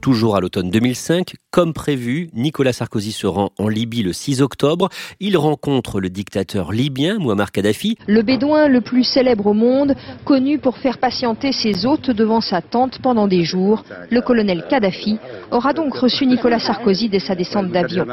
Toujours 0.00 0.34
à 0.34 0.40
l'automne 0.40 0.70
2005, 0.70 1.34
comme 1.50 1.74
prévu, 1.74 2.30
Nicolas 2.32 2.72
Sarkozy 2.72 3.12
se 3.12 3.26
rend 3.26 3.50
en 3.58 3.68
Libye 3.68 4.02
le 4.02 4.14
6 4.14 4.40
octobre. 4.40 4.88
Il 5.20 5.36
rencontre 5.36 6.00
le 6.00 6.08
dictateur 6.08 6.72
libyen 6.72 7.18
Muammar 7.18 7.52
Kadhafi. 7.52 7.98
Le 8.06 8.22
bédouin 8.22 8.68
le 8.68 8.80
plus 8.80 9.04
célèbre 9.04 9.48
au 9.48 9.52
monde, 9.52 9.94
connu 10.24 10.58
pour 10.58 10.78
faire 10.78 10.98
patienter 10.98 11.52
ses 11.52 11.84
hôtes 11.84 12.10
devant 12.10 12.40
sa 12.40 12.62
tente 12.62 13.02
pendant 13.02 13.28
des 13.28 13.44
jours, 13.44 13.84
le 14.10 14.22
colonel 14.22 14.64
Kadhafi, 14.70 15.18
aura 15.50 15.74
donc 15.74 15.94
reçu 15.94 16.24
Nicolas 16.24 16.60
Sarkozy 16.60 17.10
dès 17.10 17.20
sa 17.20 17.34
descente 17.34 17.70
d'avion. 17.70 18.06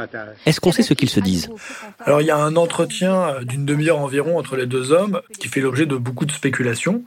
Est-ce 0.45 0.59
qu'on 0.59 0.73
sait 0.73 0.83
ce 0.83 0.93
qu'ils 0.93 1.09
se 1.09 1.21
disent? 1.21 1.49
Alors 2.01 2.19
il 2.21 2.27
y 2.27 2.31
a 2.31 2.37
un 2.37 2.57
entretien 2.57 3.35
d'une 3.43 3.65
demi-heure 3.65 3.99
environ 3.99 4.37
entre 4.37 4.57
les 4.57 4.65
deux 4.65 4.91
hommes 4.91 5.21
qui 5.39 5.47
fait 5.47 5.61
l'objet 5.61 5.85
de 5.85 5.95
beaucoup 5.95 6.25
de 6.25 6.33
spéculations. 6.33 7.03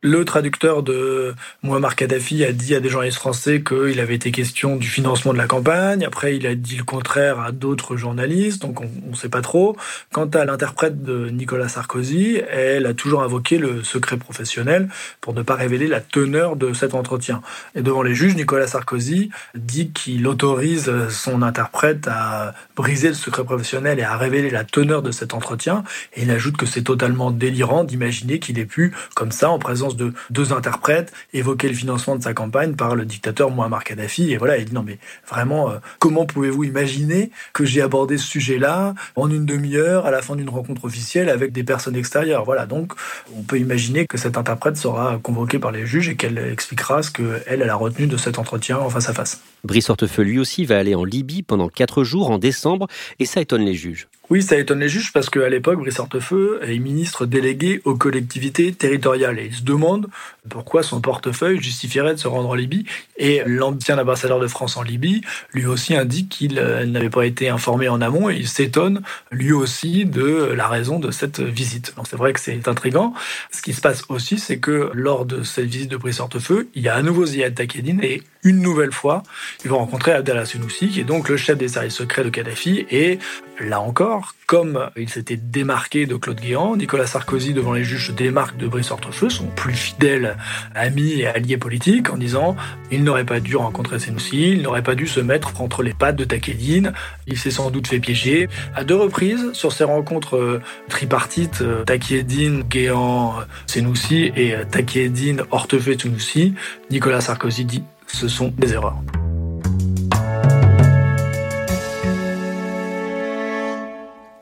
Le 0.00 0.24
traducteur 0.24 0.82
de 0.82 1.34
Muammar 1.62 1.94
Kadhafi 1.94 2.44
a 2.44 2.52
dit 2.52 2.74
à 2.74 2.80
des 2.80 2.88
journalistes 2.88 3.18
français 3.18 3.62
qu'il 3.62 4.00
avait 4.00 4.21
été 4.22 4.30
question 4.30 4.76
du 4.76 4.86
financement 4.86 5.32
de 5.32 5.38
la 5.38 5.48
campagne. 5.48 6.04
Après, 6.04 6.36
il 6.36 6.46
a 6.46 6.54
dit 6.54 6.76
le 6.76 6.84
contraire 6.84 7.40
à 7.40 7.50
d'autres 7.50 7.96
journalistes, 7.96 8.62
donc 8.62 8.80
on 8.80 9.10
ne 9.10 9.16
sait 9.16 9.28
pas 9.28 9.40
trop. 9.42 9.76
Quant 10.12 10.26
à 10.26 10.44
l'interprète 10.44 11.02
de 11.02 11.28
Nicolas 11.28 11.66
Sarkozy, 11.66 12.40
elle 12.48 12.86
a 12.86 12.94
toujours 12.94 13.24
invoqué 13.24 13.58
le 13.58 13.82
secret 13.82 14.18
professionnel 14.18 14.88
pour 15.20 15.34
ne 15.34 15.42
pas 15.42 15.56
révéler 15.56 15.88
la 15.88 16.00
teneur 16.00 16.54
de 16.54 16.72
cet 16.72 16.94
entretien. 16.94 17.42
Et 17.74 17.82
devant 17.82 18.04
les 18.04 18.14
juges, 18.14 18.36
Nicolas 18.36 18.68
Sarkozy 18.68 19.30
dit 19.56 19.90
qu'il 19.90 20.24
autorise 20.28 20.92
son 21.08 21.42
interprète 21.42 22.06
à 22.06 22.54
briser 22.76 23.08
le 23.08 23.14
secret 23.14 23.42
professionnel 23.42 23.98
et 23.98 24.04
à 24.04 24.16
révéler 24.16 24.50
la 24.50 24.62
teneur 24.62 25.02
de 25.02 25.10
cet 25.10 25.34
entretien. 25.34 25.82
Et 26.14 26.22
il 26.22 26.30
ajoute 26.30 26.56
que 26.56 26.66
c'est 26.66 26.82
totalement 26.82 27.32
délirant 27.32 27.82
d'imaginer 27.82 28.38
qu'il 28.38 28.60
ait 28.60 28.66
pu, 28.66 28.94
comme 29.16 29.32
ça, 29.32 29.50
en 29.50 29.58
présence 29.58 29.96
de 29.96 30.12
deux 30.30 30.52
interprètes, 30.52 31.12
évoquer 31.32 31.66
le 31.66 31.74
financement 31.74 32.14
de 32.14 32.22
sa 32.22 32.34
campagne 32.34 32.74
par 32.74 32.94
le 32.94 33.04
dictateur 33.04 33.50
Muammar 33.50 33.82
Kadhafi 33.82 34.11
Et 34.20 34.36
voilà, 34.36 34.58
il 34.58 34.66
dit 34.66 34.74
non 34.74 34.82
mais 34.82 34.98
vraiment, 35.28 35.70
euh, 35.70 35.78
comment 35.98 36.26
pouvez-vous 36.26 36.64
imaginer 36.64 37.30
que 37.52 37.64
j'ai 37.64 37.82
abordé 37.82 38.18
ce 38.18 38.26
sujet-là 38.26 38.94
en 39.16 39.30
une 39.30 39.46
demi-heure 39.46 40.06
à 40.06 40.10
la 40.10 40.22
fin 40.22 40.36
d'une 40.36 40.48
rencontre 40.48 40.84
officielle 40.84 41.28
avec 41.28 41.52
des 41.52 41.64
personnes 41.64 41.96
extérieures? 41.96 42.44
Voilà, 42.44 42.66
donc 42.66 42.92
on 43.36 43.42
peut 43.42 43.58
imaginer 43.58 44.06
que 44.06 44.18
cette 44.18 44.36
interprète 44.36 44.76
sera 44.76 45.18
convoquée 45.22 45.58
par 45.58 45.72
les 45.72 45.86
juges 45.86 46.08
et 46.08 46.16
qu'elle 46.16 46.38
expliquera 46.38 47.02
ce 47.02 47.10
qu'elle, 47.10 47.42
elle 47.46 47.70
a 47.70 47.74
retenu 47.74 48.06
de 48.06 48.16
cet 48.16 48.38
entretien 48.38 48.78
en 48.78 48.90
face 48.90 49.08
à 49.08 49.14
face. 49.14 49.40
Brice 49.64 49.90
Hortefeux, 49.90 50.22
lui 50.22 50.38
aussi, 50.38 50.64
va 50.64 50.78
aller 50.78 50.94
en 50.94 51.04
Libye 51.04 51.42
pendant 51.42 51.68
quatre 51.68 52.04
jours 52.04 52.30
en 52.30 52.38
décembre 52.38 52.88
et 53.18 53.26
ça 53.26 53.40
étonne 53.40 53.62
les 53.62 53.74
juges. 53.74 54.08
Oui, 54.30 54.40
ça 54.40 54.56
étonne 54.56 54.78
les 54.78 54.88
juges 54.88 55.12
parce 55.12 55.28
qu'à 55.28 55.48
l'époque, 55.48 55.78
Brice 55.80 55.98
Hortefeux 55.98 56.60
est 56.62 56.78
ministre 56.78 57.26
délégué 57.26 57.82
aux 57.84 57.96
collectivités 57.96 58.72
territoriales 58.72 59.38
et 59.38 59.46
il 59.46 59.54
se 59.54 59.62
demande 59.62 60.08
pourquoi 60.48 60.82
son 60.82 61.00
portefeuille 61.00 61.60
justifierait 61.60 62.14
de 62.14 62.18
se 62.20 62.28
rendre 62.28 62.48
en 62.48 62.54
Libye. 62.54 62.86
Et 63.16 63.42
l'ancien 63.44 63.98
ambassadeur 63.98 64.38
de 64.38 64.46
France 64.46 64.76
en 64.76 64.82
Libye, 64.82 65.22
lui 65.52 65.66
aussi, 65.66 65.94
indique 65.94 66.28
qu'il 66.28 66.58
euh, 66.58 66.86
n'avait 66.86 67.10
pas 67.10 67.26
été 67.26 67.48
informé 67.48 67.88
en 67.88 68.00
amont 68.00 68.30
et 68.30 68.36
il 68.36 68.48
s'étonne 68.48 69.02
lui 69.32 69.52
aussi 69.52 70.06
de 70.06 70.52
la 70.56 70.68
raison 70.68 70.98
de 70.98 71.10
cette 71.10 71.40
visite. 71.40 71.94
Donc 71.96 72.06
c'est 72.08 72.16
vrai 72.16 72.32
que 72.32 72.40
c'est 72.40 72.68
intrigant. 72.68 73.14
Ce 73.50 73.60
qui 73.60 73.74
se 73.74 73.80
passe 73.80 74.04
aussi, 74.08 74.38
c'est 74.38 74.58
que 74.58 74.90
lors 74.94 75.26
de 75.26 75.42
cette 75.42 75.66
visite 75.66 75.90
de 75.90 75.96
Brice 75.96 76.20
Hortefeux, 76.20 76.68
il 76.74 76.82
y 76.82 76.88
a 76.88 76.94
à 76.94 77.02
nouveau 77.02 77.26
Ziad 77.26 77.54
Takedine 77.54 78.00
et 78.02 78.22
une 78.44 78.60
nouvelle 78.60 78.92
fois, 78.92 79.22
ils 79.64 79.70
vont 79.70 79.78
rencontrer 79.78 80.12
Abdallah 80.12 80.44
Senoussi, 80.44 80.88
qui 80.88 81.00
est 81.00 81.04
donc 81.04 81.28
le 81.28 81.36
chef 81.36 81.56
des 81.56 81.68
services 81.68 81.94
secrets 81.94 82.24
de 82.24 82.28
Kadhafi. 82.30 82.86
Et 82.90 83.18
là 83.60 83.80
encore, 83.80 84.34
comme 84.46 84.90
il 84.96 85.08
s'était 85.08 85.36
démarqué 85.36 86.06
de 86.06 86.16
Claude 86.16 86.40
Guéant, 86.40 86.76
Nicolas 86.76 87.06
Sarkozy, 87.06 87.54
devant 87.54 87.72
les 87.72 87.84
juges, 87.84 88.08
se 88.08 88.12
démarque 88.12 88.56
de 88.56 88.66
Brice 88.66 88.90
Hortefeux, 88.90 89.30
son 89.30 89.46
plus 89.46 89.74
fidèle 89.74 90.36
ami 90.74 91.20
et 91.20 91.26
allié 91.26 91.56
politique, 91.56 92.10
en 92.10 92.16
disant 92.16 92.56
il 92.90 93.04
n'aurait 93.04 93.24
pas 93.24 93.38
dû 93.38 93.56
rencontrer 93.56 94.00
Senoussi, 94.00 94.52
il 94.52 94.62
n'aurait 94.62 94.82
pas 94.82 94.96
dû 94.96 95.06
se 95.06 95.20
mettre 95.20 95.60
entre 95.60 95.82
les 95.82 95.94
pattes 95.94 96.16
de 96.16 96.24
Takedine, 96.24 96.92
il 97.26 97.38
s'est 97.38 97.52
sans 97.52 97.70
doute 97.70 97.86
fait 97.86 98.00
piéger. 98.00 98.48
À 98.74 98.82
deux 98.82 98.96
reprises, 98.96 99.52
sur 99.52 99.72
ces 99.72 99.84
rencontres 99.84 100.36
euh, 100.36 100.60
tripartites, 100.88 101.62
euh, 101.62 101.84
Takedine, 101.84 102.62
Guéant, 102.64 103.36
Senoussi 103.66 104.32
et 104.34 104.54
euh, 104.54 104.64
Takedine, 104.64 105.42
Hortefeux, 105.50 105.96
Senoussi, 105.98 106.54
Nicolas 106.90 107.20
Sarkozy 107.20 107.64
dit 107.64 107.84
ce 108.12 108.28
sont 108.28 108.52
des 108.56 108.72
erreurs. 108.72 109.02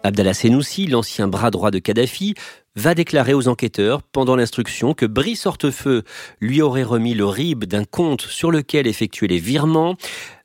Abdallah 0.02 0.34
Senoussi, 0.34 0.86
l'ancien 0.86 1.28
bras 1.28 1.50
droit 1.50 1.70
de 1.70 1.78
Kadhafi, 1.78 2.34
va 2.74 2.94
déclarer 2.94 3.34
aux 3.34 3.48
enquêteurs 3.48 4.02
pendant 4.02 4.34
l'instruction 4.34 4.94
que 4.94 5.06
Brice 5.06 5.46
Hortefeux 5.46 6.04
lui 6.40 6.62
aurait 6.62 6.82
remis 6.82 7.14
le 7.14 7.26
RIB 7.26 7.64
d'un 7.64 7.84
compte 7.84 8.22
sur 8.22 8.50
lequel 8.50 8.86
effectuer 8.86 9.28
les 9.28 9.38
virements. 9.38 9.96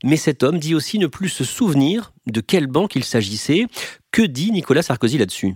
Mais 0.03 0.17
cet 0.17 0.43
homme 0.43 0.59
dit 0.59 0.75
aussi 0.75 0.99
ne 0.99 1.07
plus 1.07 1.29
se 1.29 1.43
souvenir 1.43 2.13
de 2.27 2.41
quelle 2.41 2.67
banque 2.67 2.95
il 2.95 3.03
s'agissait. 3.03 3.65
Que 4.11 4.21
dit 4.21 4.51
Nicolas 4.51 4.81
Sarkozy 4.81 5.17
là-dessus? 5.17 5.55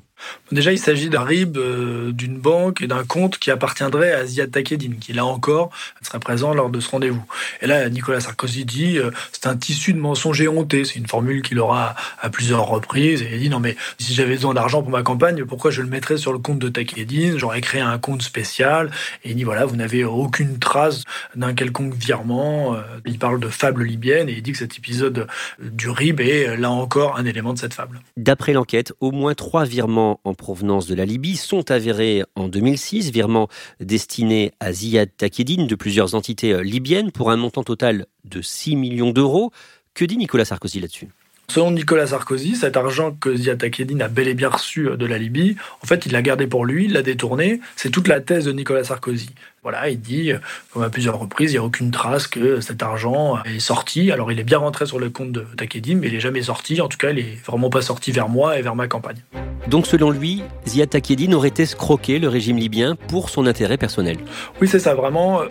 Déjà, 0.52 0.72
il 0.72 0.80
s'agit 0.80 1.10
d'un 1.10 1.24
RIB 1.24 1.58
euh, 1.58 2.12
d'une 2.12 2.38
banque 2.38 2.82
et 2.82 2.88
d'un 2.88 3.04
compte 3.04 3.38
qui 3.38 3.52
appartiendrait 3.52 4.12
à 4.14 4.26
Ziad 4.26 4.52
Takedine, 4.52 4.98
qui 4.98 5.14
là 5.14 5.26
encore 5.26 5.72
serait 6.02 6.20
présent 6.20 6.54
lors 6.54 6.70
de 6.70 6.80
ce 6.80 6.90
rendez-vous. 6.90 7.24
Et 7.62 7.68
là, 7.68 7.88
Nicolas 7.90 8.20
Sarkozy 8.20 8.66
dit 8.66 8.98
euh, 8.98 9.12
c'est 9.32 9.48
un 9.48 9.56
tissu 9.56 9.94
de 9.94 10.00
mensonges 10.00 10.42
éhontés. 10.42 10.86
C'est 10.86 10.96
une 10.96 11.08
formule 11.08 11.42
qu'il 11.42 11.60
aura 11.60 11.96
à 12.22 12.30
plusieurs 12.30 12.68
reprises. 12.68 13.22
Et 13.22 13.30
il 13.34 13.40
dit 13.40 13.50
non 13.50 13.60
mais 13.60 13.76
si 14.00 14.14
j'avais 14.14 14.36
besoin 14.36 14.54
d'argent 14.54 14.82
pour 14.82 14.92
ma 14.92 15.04
campagne, 15.04 15.46
pourquoi 15.46 15.70
je 15.72 15.82
le 15.82 15.88
mettrais 15.88 16.18
sur 16.18 16.34
le 16.34 16.40
compte 16.40 16.60
de 16.60 16.70
Takedine 16.70 17.38
J'aurais 17.38 17.62
créé 17.62 17.82
un 17.82 17.98
compte 18.00 18.24
spécial. 18.24 18.90
Et 19.24 19.32
il 19.32 19.36
dit 19.36 19.44
voilà, 19.44 19.66
vous 19.66 19.76
n'avez 19.76 20.04
aucune 20.04 20.58
trace 20.58 21.04
d'un 21.36 21.54
quelconque 21.54 21.94
virement. 21.94 22.76
Euh, 22.76 22.82
il 23.06 23.20
parle 23.20 23.40
de 23.40 23.50
fable 23.50 23.84
libyenne 23.84 24.30
et 24.30 24.34
il 24.34 24.42
dit 24.42 24.54
que 24.54 24.58
cet 24.58 24.78
épisode 24.78 25.28
du 25.60 25.90
RIB 25.90 26.22
est 26.22 26.58
là 26.58 26.72
encore 26.72 27.18
un 27.18 27.26
élément 27.26 27.54
de 27.54 27.60
cette 27.60 27.74
fable. 27.74 28.02
D'après 28.18 28.54
l'enquête, 28.54 28.94
au 29.00 29.12
moins 29.12 29.36
trois 29.36 29.66
virements 29.66 30.09
en 30.24 30.34
provenance 30.34 30.88
de 30.88 30.96
la 30.96 31.06
Libye 31.06 31.38
sont 31.38 31.72
avérés 31.72 32.24
en 32.36 32.48
2006, 32.48 33.12
virements 33.12 33.48
destinés 33.80 34.52
à 34.60 34.72
Ziad 34.74 35.10
Takedine 35.16 35.68
de 35.68 35.76
plusieurs 35.76 36.16
entités 36.16 36.54
euh, 36.54 36.62
libyennes 36.62 37.12
pour 37.12 37.32
un 37.32 37.38
montant 37.38 37.64
total 37.64 38.06
de 38.26 38.42
6 38.42 38.76
millions 38.76 39.12
d'euros. 39.12 39.52
Que 39.94 40.06
dit 40.06 40.18
Nicolas 40.18 40.46
Sarkozy 40.46 40.80
là-dessus? 40.80 41.10
Selon 41.50 41.72
Nicolas 41.72 42.08
Sarkozy, 42.08 42.56
cet 42.56 42.78
argent 42.78 43.12
que 43.12 43.36
Ziad 43.36 43.58
Takedine 43.58 44.04
a 44.04 44.08
bel 44.08 44.28
et 44.28 44.36
bien 44.36 44.50
reçu 44.50 44.88
euh, 44.88 44.98
de 44.98 45.06
la 45.06 45.18
Libye, 45.18 45.56
en 45.84 45.88
fait, 45.88 46.06
il 46.06 46.12
l'a 46.12 46.22
gardé 46.22 46.46
pour 46.46 46.64
lui, 46.64 46.86
il 46.86 46.94
l'a 46.94 47.02
détourné. 47.02 47.60
C'est 47.76 47.90
toute 47.90 48.08
la 48.08 48.22
thèse 48.22 48.46
de 48.46 48.52
Nicolas 48.52 48.84
Sarkozy. 48.84 49.32
Voilà, 49.64 49.90
il 49.90 50.00
dit, 50.00 50.32
euh, 50.32 50.40
comme 50.72 50.84
à 50.84 50.90
plusieurs 50.90 51.20
reprises, 51.20 51.52
il 51.52 51.56
n'y 51.56 51.60
a 51.60 51.64
aucune 51.64 51.92
trace 51.92 52.28
que 52.28 52.62
cet 52.62 52.82
argent 52.82 53.44
est 53.44 53.60
sorti. 53.60 54.12
Alors, 54.12 54.32
il 54.32 54.40
est 54.40 54.44
bien 54.44 54.60
rentré 54.60 54.86
sur 54.86 55.00
le 55.00 55.10
compte 55.10 55.32
de 55.32 55.46
Takedine, 55.58 56.00
mais 56.00 56.08
il 56.08 56.14
n'est 56.14 56.20
jamais 56.20 56.44
sorti. 56.44 56.80
En 56.80 56.88
tout 56.88 56.98
cas, 56.98 57.10
il 57.10 57.18
n'est 57.18 57.38
vraiment 57.46 57.70
pas 57.70 57.82
sorti 57.82 58.12
vers 58.12 58.30
moi 58.30 58.58
et 58.58 58.62
vers 58.62 58.76
ma 58.76 58.88
campagne. 58.88 59.24
Donc, 59.68 59.86
selon 59.86 60.12
lui, 60.12 60.44
Ziad 60.66 60.90
Takedine 60.90 61.34
aurait 61.34 61.54
escroqué 61.58 62.20
le 62.20 62.30
régime 62.30 62.58
libyen 62.58 62.96
pour 62.96 63.30
son 63.30 63.46
intérêt 63.48 63.78
personnel. 63.78 64.18
Oui, 64.62 64.68
c'est 64.68 64.80
ça, 64.80 64.96
vraiment. 64.96 65.42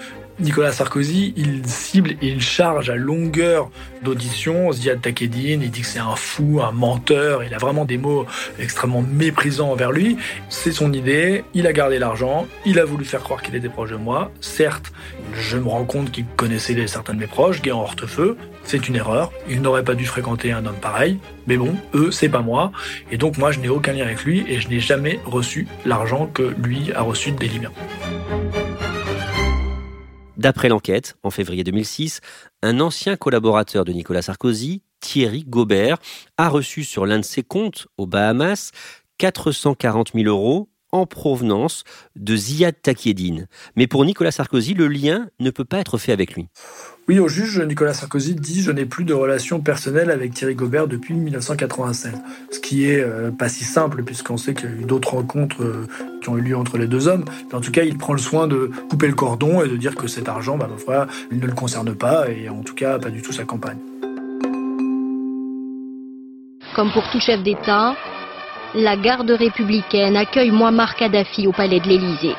Nicolas 0.40 0.70
Sarkozy, 0.72 1.34
il 1.36 1.66
cible 1.66 2.12
et 2.22 2.28
il 2.28 2.40
charge 2.40 2.90
à 2.90 2.94
longueur 2.94 3.70
d'audition 4.02 4.70
Ziad 4.70 5.00
Takedine, 5.00 5.62
il 5.62 5.70
dit 5.70 5.80
que 5.80 5.86
c'est 5.86 5.98
un 5.98 6.14
fou, 6.14 6.60
un 6.62 6.70
menteur, 6.70 7.42
il 7.42 7.52
a 7.54 7.58
vraiment 7.58 7.84
des 7.84 7.98
mots 7.98 8.24
extrêmement 8.60 9.02
méprisants 9.02 9.72
envers 9.72 9.90
lui. 9.90 10.16
C'est 10.48 10.70
son 10.70 10.92
idée, 10.92 11.42
il 11.54 11.66
a 11.66 11.72
gardé 11.72 11.98
l'argent, 11.98 12.46
il 12.64 12.78
a 12.78 12.84
voulu 12.84 13.04
faire 13.04 13.22
croire 13.22 13.42
qu'il 13.42 13.56
était 13.56 13.68
proche 13.68 13.90
de 13.90 13.96
moi. 13.96 14.30
Certes, 14.40 14.92
je 15.34 15.56
me 15.56 15.68
rends 15.68 15.84
compte 15.84 16.12
qu'il 16.12 16.24
connaissait 16.36 16.86
certains 16.86 17.14
de 17.14 17.18
mes 17.18 17.26
proches, 17.26 17.60
Guéant 17.60 17.80
Hortefeux, 17.80 18.36
c'est 18.62 18.88
une 18.88 18.96
erreur, 18.96 19.32
il 19.48 19.60
n'aurait 19.60 19.84
pas 19.84 19.94
dû 19.94 20.06
fréquenter 20.06 20.52
un 20.52 20.66
homme 20.66 20.76
pareil, 20.80 21.18
mais 21.46 21.56
bon, 21.56 21.74
eux, 21.94 22.10
c'est 22.12 22.28
pas 22.28 22.42
moi, 22.42 22.70
et 23.10 23.16
donc 23.16 23.38
moi 23.38 23.50
je 23.50 23.58
n'ai 23.60 23.68
aucun 23.68 23.92
lien 23.92 24.04
avec 24.04 24.24
lui 24.24 24.44
et 24.48 24.60
je 24.60 24.68
n'ai 24.68 24.78
jamais 24.78 25.18
reçu 25.24 25.66
l'argent 25.84 26.26
que 26.26 26.54
lui 26.62 26.92
a 26.92 27.02
reçu 27.02 27.32
des 27.32 27.48
Libyens. 27.48 27.72
D'après 30.38 30.68
l'enquête, 30.68 31.16
en 31.24 31.30
février 31.30 31.64
2006, 31.64 32.20
un 32.62 32.78
ancien 32.78 33.16
collaborateur 33.16 33.84
de 33.84 33.92
Nicolas 33.92 34.22
Sarkozy, 34.22 34.82
Thierry 35.00 35.44
Gobert, 35.44 35.98
a 36.36 36.48
reçu 36.48 36.84
sur 36.84 37.06
l'un 37.06 37.18
de 37.18 37.24
ses 37.24 37.42
comptes 37.42 37.88
aux 37.98 38.06
Bahamas 38.06 38.70
440 39.18 40.12
000 40.14 40.28
euros 40.28 40.68
en 40.92 41.06
provenance 41.06 41.84
de 42.16 42.36
Ziad 42.36 42.74
Takiedine. 42.80 43.46
Mais 43.76 43.86
pour 43.86 44.04
Nicolas 44.04 44.30
Sarkozy, 44.30 44.74
le 44.74 44.88
lien 44.88 45.28
ne 45.40 45.50
peut 45.50 45.64
pas 45.64 45.78
être 45.78 45.98
fait 45.98 46.12
avec 46.12 46.34
lui. 46.34 46.48
Oui, 47.08 47.18
au 47.18 47.28
juge, 47.28 47.58
Nicolas 47.60 47.94
Sarkozy 47.94 48.34
dit 48.34 48.62
Je 48.62 48.70
n'ai 48.70 48.84
plus 48.84 49.04
de 49.04 49.14
relation 49.14 49.60
personnelle 49.60 50.10
avec 50.10 50.34
Thierry 50.34 50.54
Gobert 50.54 50.88
depuis 50.88 51.14
1996. 51.14 52.12
Ce 52.50 52.58
qui 52.60 52.84
est 52.84 53.00
euh, 53.00 53.30
pas 53.30 53.48
si 53.48 53.64
simple, 53.64 54.02
puisqu'on 54.02 54.36
sait 54.36 54.54
qu'il 54.54 54.68
y 54.68 54.72
a 54.72 54.76
eu 54.76 54.84
d'autres 54.84 55.14
rencontres 55.14 55.62
euh, 55.62 55.86
qui 56.22 56.28
ont 56.28 56.36
eu 56.36 56.42
lieu 56.42 56.56
entre 56.56 56.76
les 56.76 56.86
deux 56.86 57.08
hommes. 57.08 57.24
en 57.52 57.60
tout 57.60 57.72
cas, 57.72 57.82
il 57.82 57.96
prend 57.96 58.12
le 58.12 58.18
soin 58.18 58.46
de 58.46 58.70
couper 58.90 59.06
le 59.06 59.14
cordon 59.14 59.62
et 59.62 59.68
de 59.68 59.76
dire 59.76 59.94
que 59.94 60.06
cet 60.06 60.28
argent, 60.28 60.58
bah, 60.58 60.68
il 61.30 61.38
ne 61.38 61.46
le 61.46 61.54
concerne 61.54 61.94
pas, 61.94 62.28
et 62.28 62.48
en 62.48 62.62
tout 62.62 62.74
cas, 62.74 62.98
pas 62.98 63.10
du 63.10 63.22
tout 63.22 63.32
sa 63.32 63.44
campagne. 63.44 63.78
Comme 66.76 66.92
pour 66.92 67.02
tout 67.10 67.20
chef 67.20 67.42
d'État, 67.42 67.96
la 68.78 68.96
garde 68.96 69.30
républicaine 69.32 70.16
accueille 70.16 70.52
Muammar 70.52 70.94
Kadhafi 70.94 71.46
au 71.48 71.52
palais 71.52 71.80
de 71.80 71.88
l'Élysée. 71.88 72.36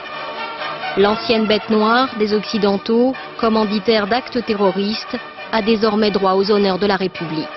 L'ancienne 0.98 1.46
bête 1.46 1.69
noire 1.69 2.08
des 2.17 2.34
Occidentaux, 2.34 3.13
commanditaire 3.38 4.08
d'actes 4.08 4.43
terroristes, 4.46 5.17
a 5.51 5.62
désormais 5.62 6.12
droit 6.12 6.34
aux 6.34 6.50
honneurs 6.50 6.79
de 6.79 6.88
la 6.88 6.96
République. 6.96 7.48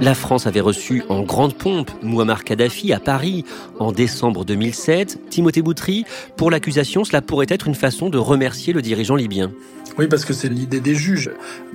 La 0.00 0.14
France 0.14 0.46
avait 0.46 0.60
reçu 0.60 1.02
en 1.08 1.22
grande 1.22 1.54
pompe 1.54 1.90
Muammar 2.02 2.44
Kadhafi 2.44 2.92
à 2.92 3.00
Paris 3.00 3.44
en 3.78 3.92
décembre 3.92 4.44
2007. 4.44 5.30
Timothée 5.30 5.62
Boutry, 5.62 6.04
pour 6.36 6.50
l'accusation, 6.50 7.04
cela 7.04 7.22
pourrait 7.22 7.46
être 7.48 7.68
une 7.68 7.74
façon 7.74 8.10
de 8.10 8.18
remercier 8.18 8.72
le 8.72 8.82
dirigeant 8.82 9.16
libyen. 9.16 9.50
Oui, 9.96 10.08
parce 10.08 10.24
que 10.24 10.32
c'est 10.32 10.48
l'idée 10.48 10.80
des 10.80 10.94
juges. 10.94 11.30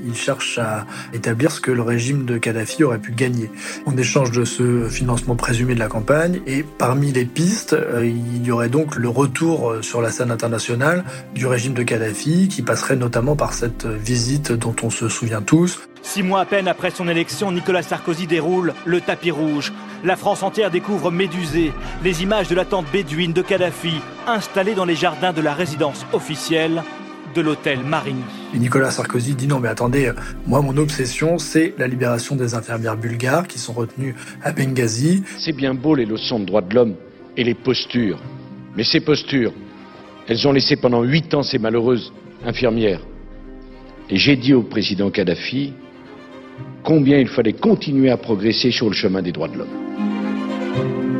Ils 0.05 0.15
cherchent 0.15 0.59
à 0.59 0.85
établir 1.13 1.51
ce 1.51 1.61
que 1.61 1.71
le 1.71 1.81
régime 1.81 2.25
de 2.25 2.37
Kadhafi 2.37 2.83
aurait 2.83 2.99
pu 2.99 3.13
gagner 3.13 3.49
en 3.85 3.95
échange 3.95 4.31
de 4.31 4.43
ce 4.43 4.89
financement 4.89 5.35
présumé 5.35 5.73
de 5.73 5.79
la 5.79 5.87
campagne. 5.87 6.41
Et 6.45 6.63
parmi 6.63 7.13
les 7.13 7.25
pistes, 7.25 7.73
euh, 7.73 8.05
il 8.05 8.45
y 8.45 8.51
aurait 8.51 8.67
donc 8.69 8.97
le 8.97 9.07
retour 9.07 9.69
euh, 9.69 9.81
sur 9.81 10.01
la 10.01 10.11
scène 10.11 10.31
internationale 10.31 11.05
du 11.33 11.47
régime 11.47 11.73
de 11.73 11.83
Kadhafi, 11.83 12.49
qui 12.49 12.61
passerait 12.61 12.97
notamment 12.97 13.37
par 13.37 13.53
cette 13.53 13.85
visite 13.85 14.51
dont 14.51 14.75
on 14.83 14.89
se 14.89 15.07
souvient 15.07 15.41
tous. 15.41 15.79
Six 16.01 16.23
mois 16.23 16.41
à 16.41 16.45
peine 16.45 16.67
après 16.67 16.91
son 16.91 17.07
élection, 17.07 17.51
Nicolas 17.51 17.83
Sarkozy 17.83 18.27
déroule 18.27 18.73
le 18.85 19.01
tapis 19.01 19.31
rouge. 19.31 19.71
La 20.03 20.15
France 20.15 20.43
entière 20.43 20.71
découvre 20.71 21.11
médusée 21.11 21.73
les 22.03 22.23
images 22.23 22.47
de 22.47 22.55
la 22.55 22.65
tente 22.65 22.89
bédouine 22.91 23.33
de 23.33 23.41
Kadhafi 23.41 23.95
installée 24.27 24.73
dans 24.73 24.85
les 24.85 24.95
jardins 24.95 25.33
de 25.33 25.41
la 25.41 25.53
résidence 25.53 26.05
officielle 26.13 26.83
de 27.35 27.41
l'hôtel 27.41 27.79
Marigny. 27.79 28.23
Et 28.55 28.59
Nicolas 28.59 28.91
Sarkozy 28.91 29.35
dit 29.35 29.47
non 29.47 29.59
mais 29.59 29.67
attendez, 29.67 30.11
moi 30.47 30.61
mon 30.61 30.75
obsession 30.77 31.37
c'est 31.37 31.75
la 31.77 31.87
libération 31.87 32.35
des 32.35 32.55
infirmières 32.55 32.97
bulgares 32.97 33.47
qui 33.47 33.59
sont 33.59 33.73
retenues 33.73 34.15
à 34.41 34.51
Benghazi. 34.51 35.23
C'est 35.37 35.55
bien 35.55 35.73
beau 35.73 35.95
les 35.95 36.05
leçons 36.05 36.39
de 36.39 36.45
droits 36.45 36.61
de 36.61 36.73
l'homme 36.73 36.95
et 37.37 37.43
les 37.43 37.53
postures. 37.53 38.19
Mais 38.75 38.83
ces 38.83 39.01
postures, 39.01 39.53
elles 40.27 40.47
ont 40.47 40.51
laissé 40.53 40.75
pendant 40.75 41.03
huit 41.03 41.33
ans 41.33 41.43
ces 41.43 41.59
malheureuses 41.59 42.13
infirmières. 42.45 43.01
Et 44.09 44.17
j'ai 44.17 44.35
dit 44.35 44.53
au 44.53 44.63
président 44.63 45.11
Kadhafi 45.11 45.73
combien 46.89 47.19
il 47.19 47.27
fallait 47.27 47.53
continuer 47.53 48.09
à 48.09 48.17
progresser 48.17 48.71
sur 48.71 48.87
le 48.87 48.95
chemin 48.95 49.21
des 49.21 49.31
droits 49.31 49.47
de 49.47 49.59
l'homme. 49.59 51.18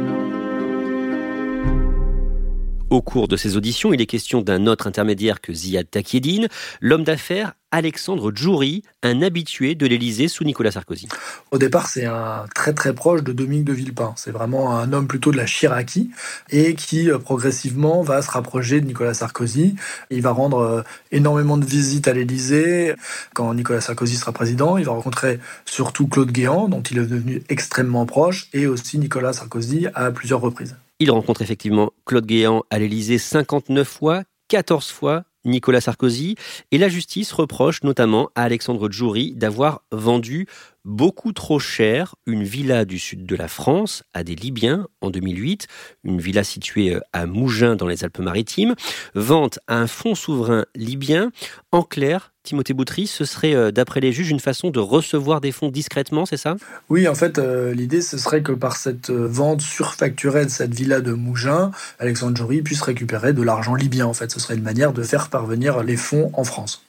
Au 2.90 3.04
cours 3.04 3.28
de 3.28 3.38
ces 3.38 3.56
auditions, 3.56 3.94
il 3.94 4.02
est 4.02 4.08
question 4.08 4.42
d'un 4.42 4.66
autre 4.66 4.88
intermédiaire 4.88 5.42
que 5.42 5.54
Ziad 5.54 5.88
Takieddine, 5.92 6.48
l'homme 6.82 7.04
d'affaires 7.04 7.54
Alexandre 7.72 8.32
Djouri, 8.34 8.82
un 9.04 9.22
habitué 9.22 9.76
de 9.76 9.86
l'Élysée 9.86 10.28
sous 10.28 10.44
Nicolas 10.44 10.72
Sarkozy. 10.72 11.08
Au 11.52 11.60
départ, 11.60 11.88
c'est 11.88 12.06
un 12.06 12.46
très 12.56 12.74
très 12.74 12.96
proche 12.96 13.22
de 13.22 13.32
Dominique 13.32 13.66
de 13.66 13.74
Villepin. 13.74 14.14
C'est 14.16 14.32
vraiment 14.32 14.76
un 14.76 14.92
homme 14.92 15.08
plutôt 15.08 15.32
de 15.32 15.38
la 15.38 15.46
Chiraki 15.46 16.10
et 16.50 16.74
qui 16.74 17.12
euh, 17.12 17.20
progressivement 17.20 18.02
va 18.02 18.24
se 18.24 18.32
rapprocher 18.32 18.82
de 18.82 18.88
Nicolas 18.88 19.14
Sarkozy. 19.14 19.76
Il 20.10 20.24
va 20.24 20.32
rendre 20.32 20.58
euh, 20.58 20.82
énormément 21.12 21.58
de 21.58 21.66
visites 21.66 22.08
à 22.08 22.14
l'Élysée. 22.14 22.96
Quand 23.36 23.54
Nicolas 23.54 23.82
Sarkozy 23.82 24.16
sera 24.16 24.32
président, 24.32 24.78
il 24.78 24.86
va 24.86 24.94
rencontrer 24.94 25.40
surtout 25.66 26.08
Claude 26.08 26.32
Guéant, 26.32 26.70
dont 26.70 26.82
il 26.82 26.98
est 26.98 27.06
devenu 27.06 27.44
extrêmement 27.50 28.08
proche, 28.08 28.50
et 28.54 28.66
aussi 28.66 28.98
Nicolas 28.98 29.34
Sarkozy 29.34 29.86
à 29.94 30.10
plusieurs 30.10 30.42
reprises. 30.42 30.76
Il 31.02 31.12
rencontre 31.12 31.42
effectivement 31.42 31.94
Claude 32.06 32.26
Guéant 32.26 32.64
à 32.70 32.78
l'Élysée 32.78 33.18
59 33.18 33.88
fois, 33.88 34.24
14 34.50 34.90
fois 34.90 35.24
Nicolas 35.46 35.80
Sarkozy, 35.80 36.36
et 36.72 36.78
la 36.78 36.90
justice 36.90 37.32
reproche 37.32 37.84
notamment 37.84 38.30
à 38.36 38.44
Alexandre 38.44 38.92
Djouri 38.92 39.34
d'avoir 39.34 39.84
vendu 39.94 40.48
beaucoup 40.86 41.34
trop 41.34 41.60
cher 41.60 42.16
une 42.26 42.44
villa 42.44 42.86
du 42.86 43.00
sud 43.00 43.26
de 43.26 43.36
la 43.36 43.48
France 43.48 44.04
à 44.14 44.24
des 44.24 44.36
Libyens 44.36 44.88
en 45.02 45.10
2008, 45.10 45.68
une 46.04 46.20
villa 46.20 46.44
située 46.44 46.96
euh, 46.96 47.00
à 47.14 47.26
Mougins 47.26 47.76
dans 47.76 47.88
les 47.88 48.04
Alpes-Maritimes, 48.04 48.76
vente 49.16 49.60
à 49.68 49.78
un 49.78 49.88
fonds 49.88 50.16
souverain 50.16 50.66
libyen. 50.76 51.32
En 51.72 51.84
clair, 51.84 52.34
Timothée 52.44 52.74
Boutry, 52.74 53.08
ce 53.08 53.26
serait, 53.26 53.54
euh, 53.54 53.72
d'après 53.72 54.00
les 54.00 54.12
juges, 54.12 54.30
une 54.30 54.40
façon 54.40 54.70
de 54.70 54.80
recevoir 54.80 55.42
des 55.42 55.52
fonds 55.52 55.70
discrètement, 55.70 56.26
c'est 56.26 56.38
ça? 56.38 56.56
Oui, 56.90 57.08
en 57.08 57.16
fait, 57.16 57.38
euh, 57.38 57.74
l'idée, 57.74 58.02
ce 58.02 58.18
serait 58.18 58.42
que 58.42 58.52
par 58.52 58.78
cette 58.78 59.12
vente 59.12 59.62
surfacturée 59.62 60.46
de 60.46 60.52
cette 60.52 60.74
villa 60.74 61.02
de 61.02 61.14
Mougins, 61.14 61.72
Alexandre 62.00 62.38
Jory 62.38 62.62
puisse 62.62 62.82
récupérer 62.82 63.34
de 63.34 63.44
l'argent 63.44 63.76
libyen. 63.76 64.08
En 64.08 64.14
fait, 64.14 64.32
ce 64.32 64.40
serait 64.40 64.56
une 64.56 64.64
manière 64.64 64.94
de 64.94 65.04
faire 65.04 65.30
parvenir 65.30 65.84
les 65.84 65.98
fonds 65.98 66.32
en 66.34 66.44
France. 66.44 66.89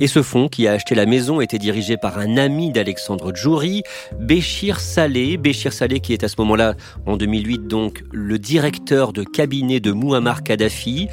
Et 0.00 0.06
ce 0.06 0.22
fonds 0.22 0.48
qui 0.48 0.66
a 0.66 0.72
acheté 0.72 0.94
la 0.94 1.04
maison 1.04 1.42
était 1.42 1.58
dirigé 1.58 1.98
par 1.98 2.18
un 2.18 2.38
ami 2.38 2.72
d'Alexandre 2.72 3.34
Djouri, 3.34 3.82
Béchir 4.18 4.80
Saleh. 4.80 5.36
Béchir 5.36 5.74
Saleh 5.74 6.00
qui 6.00 6.14
est 6.14 6.24
à 6.24 6.28
ce 6.28 6.36
moment-là, 6.38 6.74
en 7.06 7.18
2008, 7.18 7.66
donc 7.66 8.02
le 8.10 8.38
directeur 8.38 9.12
de 9.12 9.22
cabinet 9.22 9.78
de 9.78 9.92
Muammar 9.92 10.42
Kadhafi. 10.42 11.08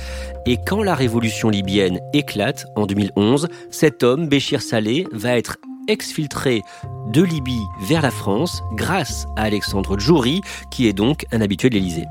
Et 0.45 0.57
quand 0.65 0.81
la 0.81 0.95
révolution 0.95 1.49
libyenne 1.49 1.99
éclate 2.13 2.65
en 2.77 2.85
2011, 2.85 3.49
cet 3.69 4.03
homme, 4.03 4.29
Béchir 4.29 4.61
Saleh, 4.61 5.05
va 5.11 5.37
être 5.37 5.57
exfiltré 5.89 6.61
de 7.11 7.21
Libye 7.21 7.63
vers 7.81 8.01
la 8.01 8.11
France 8.11 8.61
grâce 8.75 9.25
à 9.35 9.43
Alexandre 9.43 9.99
Djouri, 9.99 10.41
qui 10.71 10.87
est 10.87 10.93
donc 10.93 11.25
un 11.33 11.41
habitué 11.41 11.69
de 11.69 11.75
l'Élysée. 11.75 12.05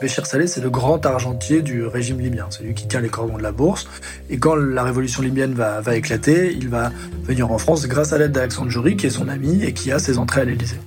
Béchir 0.00 0.24
Saleh, 0.24 0.46
c'est 0.46 0.62
le 0.62 0.70
grand 0.70 1.04
argentier 1.04 1.60
du 1.60 1.84
régime 1.84 2.20
libyen. 2.20 2.46
C'est 2.48 2.62
lui 2.62 2.72
qui 2.72 2.88
tient 2.88 3.02
les 3.02 3.10
cordons 3.10 3.36
de 3.36 3.42
la 3.42 3.52
bourse. 3.52 3.86
Et 4.30 4.38
quand 4.38 4.54
la 4.54 4.82
révolution 4.82 5.20
libyenne 5.20 5.52
va, 5.52 5.94
éclater, 5.94 6.54
il 6.54 6.70
va 6.70 6.90
venir 7.24 7.52
en 7.52 7.58
France 7.58 7.86
grâce 7.86 8.14
à 8.14 8.18
l'aide 8.18 8.32
d'Alexandre 8.32 8.70
Jory, 8.70 8.96
qui 8.96 9.06
est 9.06 9.10
son 9.10 9.28
ami 9.28 9.62
et 9.62 9.74
qui 9.74 9.92
a 9.92 9.98
ses 9.98 10.16
entrées 10.16 10.40
à 10.40 10.44
l'Élysée. 10.44 10.78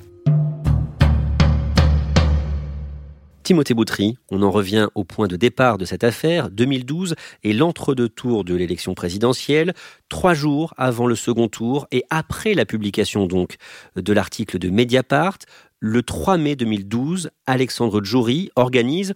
Timothée 3.43 3.74
Boutry, 3.74 4.17
on 4.32 4.41
en 4.41 4.50
revient 4.50 4.88
au 4.96 5.03
point 5.03 5.27
de 5.27 5.36
départ 5.36 5.77
de 5.77 5.84
cette 5.86 6.05
affaire, 6.05 6.50
2012 6.50 7.13
et 7.43 7.53
l'entre-deux 7.53 8.08
tours 8.08 8.46
de 8.46 8.55
l'élection 8.55 8.96
présidentielle, 8.96 9.74
trois 10.08 10.34
jours 10.34 10.74
avant 10.77 11.08
le 11.08 11.15
second 11.15 11.50
tour 11.50 11.86
et 11.91 12.03
après 12.10 12.53
la 12.53 12.65
publication 12.65 13.27
donc 13.27 13.58
de 13.98 14.13
l'article 14.13 14.60
de 14.60 14.70
Mediapart, 14.70 15.38
le 15.85 16.01
3 16.01 16.37
mai 16.37 16.55
2012, 16.55 17.29
Alexandre 17.45 18.01
Djouri 18.01 18.49
organise 18.55 19.13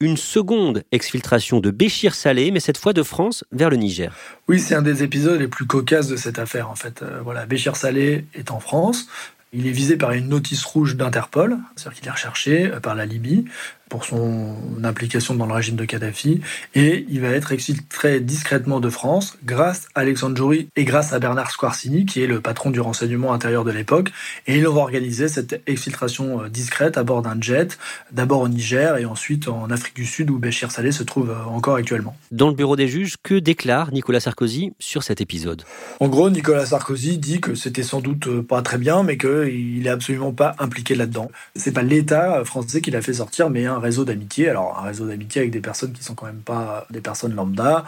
une 0.00 0.16
seconde 0.16 0.82
exfiltration 0.90 1.60
de 1.60 1.70
Béchir 1.70 2.12
Saleh, 2.12 2.50
mais 2.50 2.58
cette 2.58 2.76
fois 2.76 2.92
de 2.92 3.04
France 3.04 3.44
vers 3.52 3.70
le 3.70 3.76
Niger. 3.76 4.12
Oui, 4.48 4.58
c'est 4.58 4.74
un 4.74 4.82
des 4.82 5.04
épisodes 5.04 5.38
les 5.38 5.46
plus 5.46 5.64
cocasses 5.64 6.08
de 6.08 6.16
cette 6.16 6.40
affaire 6.40 6.70
en 6.70 6.74
fait. 6.74 7.02
Euh, 7.02 7.20
voilà, 7.22 7.46
Béchir 7.46 7.76
Saleh 7.76 8.24
est 8.34 8.50
en 8.50 8.58
France. 8.58 9.06
Il 9.52 9.68
est 9.68 9.72
visé 9.72 9.96
par 9.96 10.10
une 10.10 10.28
notice 10.28 10.64
rouge 10.64 10.96
d'Interpol, 10.96 11.56
c'est-à-dire 11.76 12.00
qu'il 12.00 12.08
est 12.08 12.12
recherché 12.12 12.66
euh, 12.66 12.80
par 12.80 12.96
la 12.96 13.06
Libye 13.06 13.44
pour 13.88 14.04
son 14.04 14.54
implication 14.84 15.34
dans 15.34 15.46
le 15.46 15.54
régime 15.54 15.76
de 15.76 15.84
Kadhafi, 15.84 16.40
et 16.74 17.06
il 17.08 17.20
va 17.20 17.28
être 17.28 17.52
exfiltré 17.52 18.20
discrètement 18.20 18.80
de 18.80 18.90
France 18.90 19.38
grâce 19.44 19.88
à 19.94 20.00
Alexandre 20.00 20.36
Jory 20.36 20.68
et 20.76 20.84
grâce 20.84 21.12
à 21.12 21.18
Bernard 21.18 21.50
Squarcini, 21.50 22.06
qui 22.06 22.22
est 22.22 22.26
le 22.26 22.40
patron 22.40 22.70
du 22.70 22.80
renseignement 22.80 23.32
intérieur 23.32 23.64
de 23.64 23.70
l'époque, 23.70 24.10
et 24.46 24.56
ils 24.56 24.66
vont 24.66 24.80
organiser 24.82 25.28
cette 25.28 25.62
exfiltration 25.66 26.42
euh, 26.42 26.48
discrète 26.48 26.98
à 26.98 27.04
bord 27.04 27.22
d'un 27.22 27.40
jet, 27.40 27.78
d'abord 28.12 28.40
au 28.42 28.48
Niger 28.48 28.96
et 28.96 29.04
ensuite 29.04 29.48
en 29.48 29.70
Afrique 29.70 29.96
du 29.96 30.06
Sud 30.06 30.30
où 30.30 30.38
Béchir 30.38 30.70
Saleh 30.70 30.92
se 30.92 31.02
trouve 31.02 31.30
euh, 31.30 31.44
encore 31.44 31.76
actuellement. 31.76 32.16
Dans 32.30 32.48
le 32.48 32.54
bureau 32.54 32.76
des 32.76 32.88
juges, 32.88 33.16
que 33.22 33.34
déclare 33.38 33.92
Nicolas 33.92 34.20
Sarkozy 34.20 34.72
sur 34.78 35.02
cet 35.02 35.20
épisode? 35.20 35.62
En 36.00 36.08
gros, 36.08 36.30
Nicolas 36.30 36.66
Sarkozy 36.66 37.18
dit 37.18 37.40
que 37.40 37.54
c'était 37.54 37.82
sans 37.82 38.00
doute 38.00 38.26
euh, 38.28 38.42
pas 38.42 38.62
très 38.62 38.78
bien, 38.78 39.02
mais 39.02 39.16
qu'il 39.16 39.86
est 39.86 39.90
absolument 39.90 40.32
pas 40.32 40.54
impliqué 40.58 40.94
là-dedans. 40.94 41.30
C'est 41.56 41.72
pas 41.72 41.82
l'État 41.82 42.44
français 42.44 42.80
qui 42.80 42.90
l'a 42.90 43.02
fait 43.02 43.14
sortir, 43.14 43.50
mais 43.50 43.66
un 43.66 43.77
un 43.78 43.80
réseau 43.80 44.04
d'amitié. 44.04 44.48
Alors, 44.48 44.78
un 44.78 44.82
réseau 44.82 45.06
d'amitié 45.06 45.40
avec 45.40 45.52
des 45.52 45.60
personnes 45.60 45.92
qui 45.92 46.02
sont 46.02 46.14
quand 46.14 46.26
même 46.26 46.42
pas 46.44 46.86
des 46.90 47.00
personnes 47.00 47.34
lambda. 47.34 47.84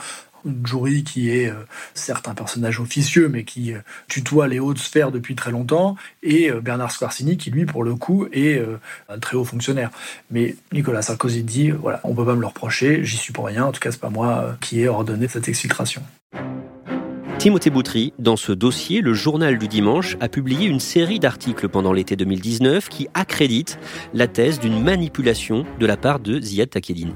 Jory 0.64 1.04
qui 1.04 1.30
est 1.30 1.50
euh, 1.50 1.66
certes 1.92 2.26
un 2.26 2.34
personnage 2.34 2.80
officieux 2.80 3.28
mais 3.28 3.44
qui 3.44 3.74
euh, 3.74 3.80
tutoie 4.08 4.48
les 4.48 4.58
hautes 4.58 4.78
sphères 4.78 5.12
depuis 5.12 5.34
très 5.34 5.50
longtemps 5.50 5.96
et 6.22 6.50
euh, 6.50 6.62
Bernard 6.62 6.92
Squarcini 6.92 7.36
qui 7.36 7.50
lui 7.50 7.66
pour 7.66 7.84
le 7.84 7.94
coup 7.94 8.26
est 8.32 8.64
un 9.10 9.18
très 9.18 9.36
haut 9.36 9.44
fonctionnaire. 9.44 9.90
Mais 10.30 10.56
Nicolas 10.72 11.02
Sarkozy 11.02 11.42
dit 11.42 11.70
voilà 11.70 12.00
on 12.04 12.14
peut 12.14 12.24
pas 12.24 12.34
me 12.34 12.40
le 12.40 12.46
reprocher, 12.46 13.04
j'y 13.04 13.18
suis 13.18 13.34
pour 13.34 13.46
rien, 13.46 13.66
en 13.66 13.72
tout 13.72 13.80
cas 13.80 13.92
c'est 13.92 14.00
pas 14.00 14.08
moi 14.08 14.56
qui 14.60 14.80
ai 14.80 14.88
ordonné 14.88 15.28
cette 15.28 15.48
exfiltration. 15.48 16.02
Timothée 17.40 17.70
Boutry, 17.70 18.12
dans 18.18 18.36
ce 18.36 18.52
dossier, 18.52 19.00
le 19.00 19.14
journal 19.14 19.56
du 19.56 19.66
dimanche 19.66 20.18
a 20.20 20.28
publié 20.28 20.66
une 20.66 20.78
série 20.78 21.18
d'articles 21.18 21.70
pendant 21.70 21.94
l'été 21.94 22.14
2019 22.14 22.90
qui 22.90 23.08
accréditent 23.14 23.78
la 24.12 24.26
thèse 24.26 24.60
d'une 24.60 24.82
manipulation 24.82 25.64
de 25.78 25.86
la 25.86 25.96
part 25.96 26.20
de 26.20 26.38
Ziad 26.38 26.68
Takedine. 26.68 27.14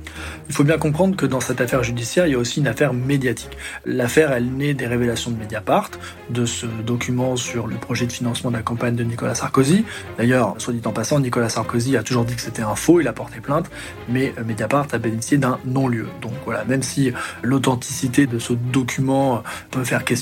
Il 0.48 0.54
faut 0.54 0.64
bien 0.64 0.78
comprendre 0.78 1.14
que 1.14 1.26
dans 1.26 1.40
cette 1.40 1.60
affaire 1.60 1.82
judiciaire, 1.82 2.26
il 2.26 2.32
y 2.32 2.36
a 2.36 2.38
aussi 2.38 2.60
une 2.60 2.68
affaire 2.68 2.94
médiatique. 2.94 3.58
L'affaire, 3.84 4.32
elle 4.32 4.46
naît 4.46 4.72
des 4.72 4.86
révélations 4.86 5.30
de 5.30 5.36
Mediapart, 5.36 5.90
de 6.30 6.46
ce 6.46 6.64
document 6.64 7.36
sur 7.36 7.66
le 7.66 7.76
projet 7.76 8.06
de 8.06 8.12
financement 8.12 8.50
de 8.50 8.56
la 8.56 8.62
campagne 8.62 8.96
de 8.96 9.04
Nicolas 9.04 9.34
Sarkozy. 9.34 9.84
D'ailleurs, 10.16 10.54
soit 10.56 10.72
dit 10.72 10.80
en 10.86 10.92
passant, 10.92 11.20
Nicolas 11.20 11.50
Sarkozy 11.50 11.98
a 11.98 12.02
toujours 12.02 12.24
dit 12.24 12.34
que 12.34 12.40
c'était 12.40 12.62
un 12.62 12.76
faux, 12.76 12.98
il 12.98 13.08
a 13.08 13.12
porté 13.12 13.40
plainte, 13.40 13.70
mais 14.08 14.32
Mediapart 14.42 14.86
a 14.92 14.96
bénéficié 14.96 15.36
d'un 15.36 15.58
non-lieu. 15.66 16.06
Donc 16.22 16.32
voilà, 16.46 16.64
même 16.64 16.82
si 16.82 17.12
l'authenticité 17.42 18.26
de 18.26 18.38
ce 18.38 18.54
document 18.54 19.42
peut 19.70 19.84
faire 19.84 20.02
question 20.02 20.13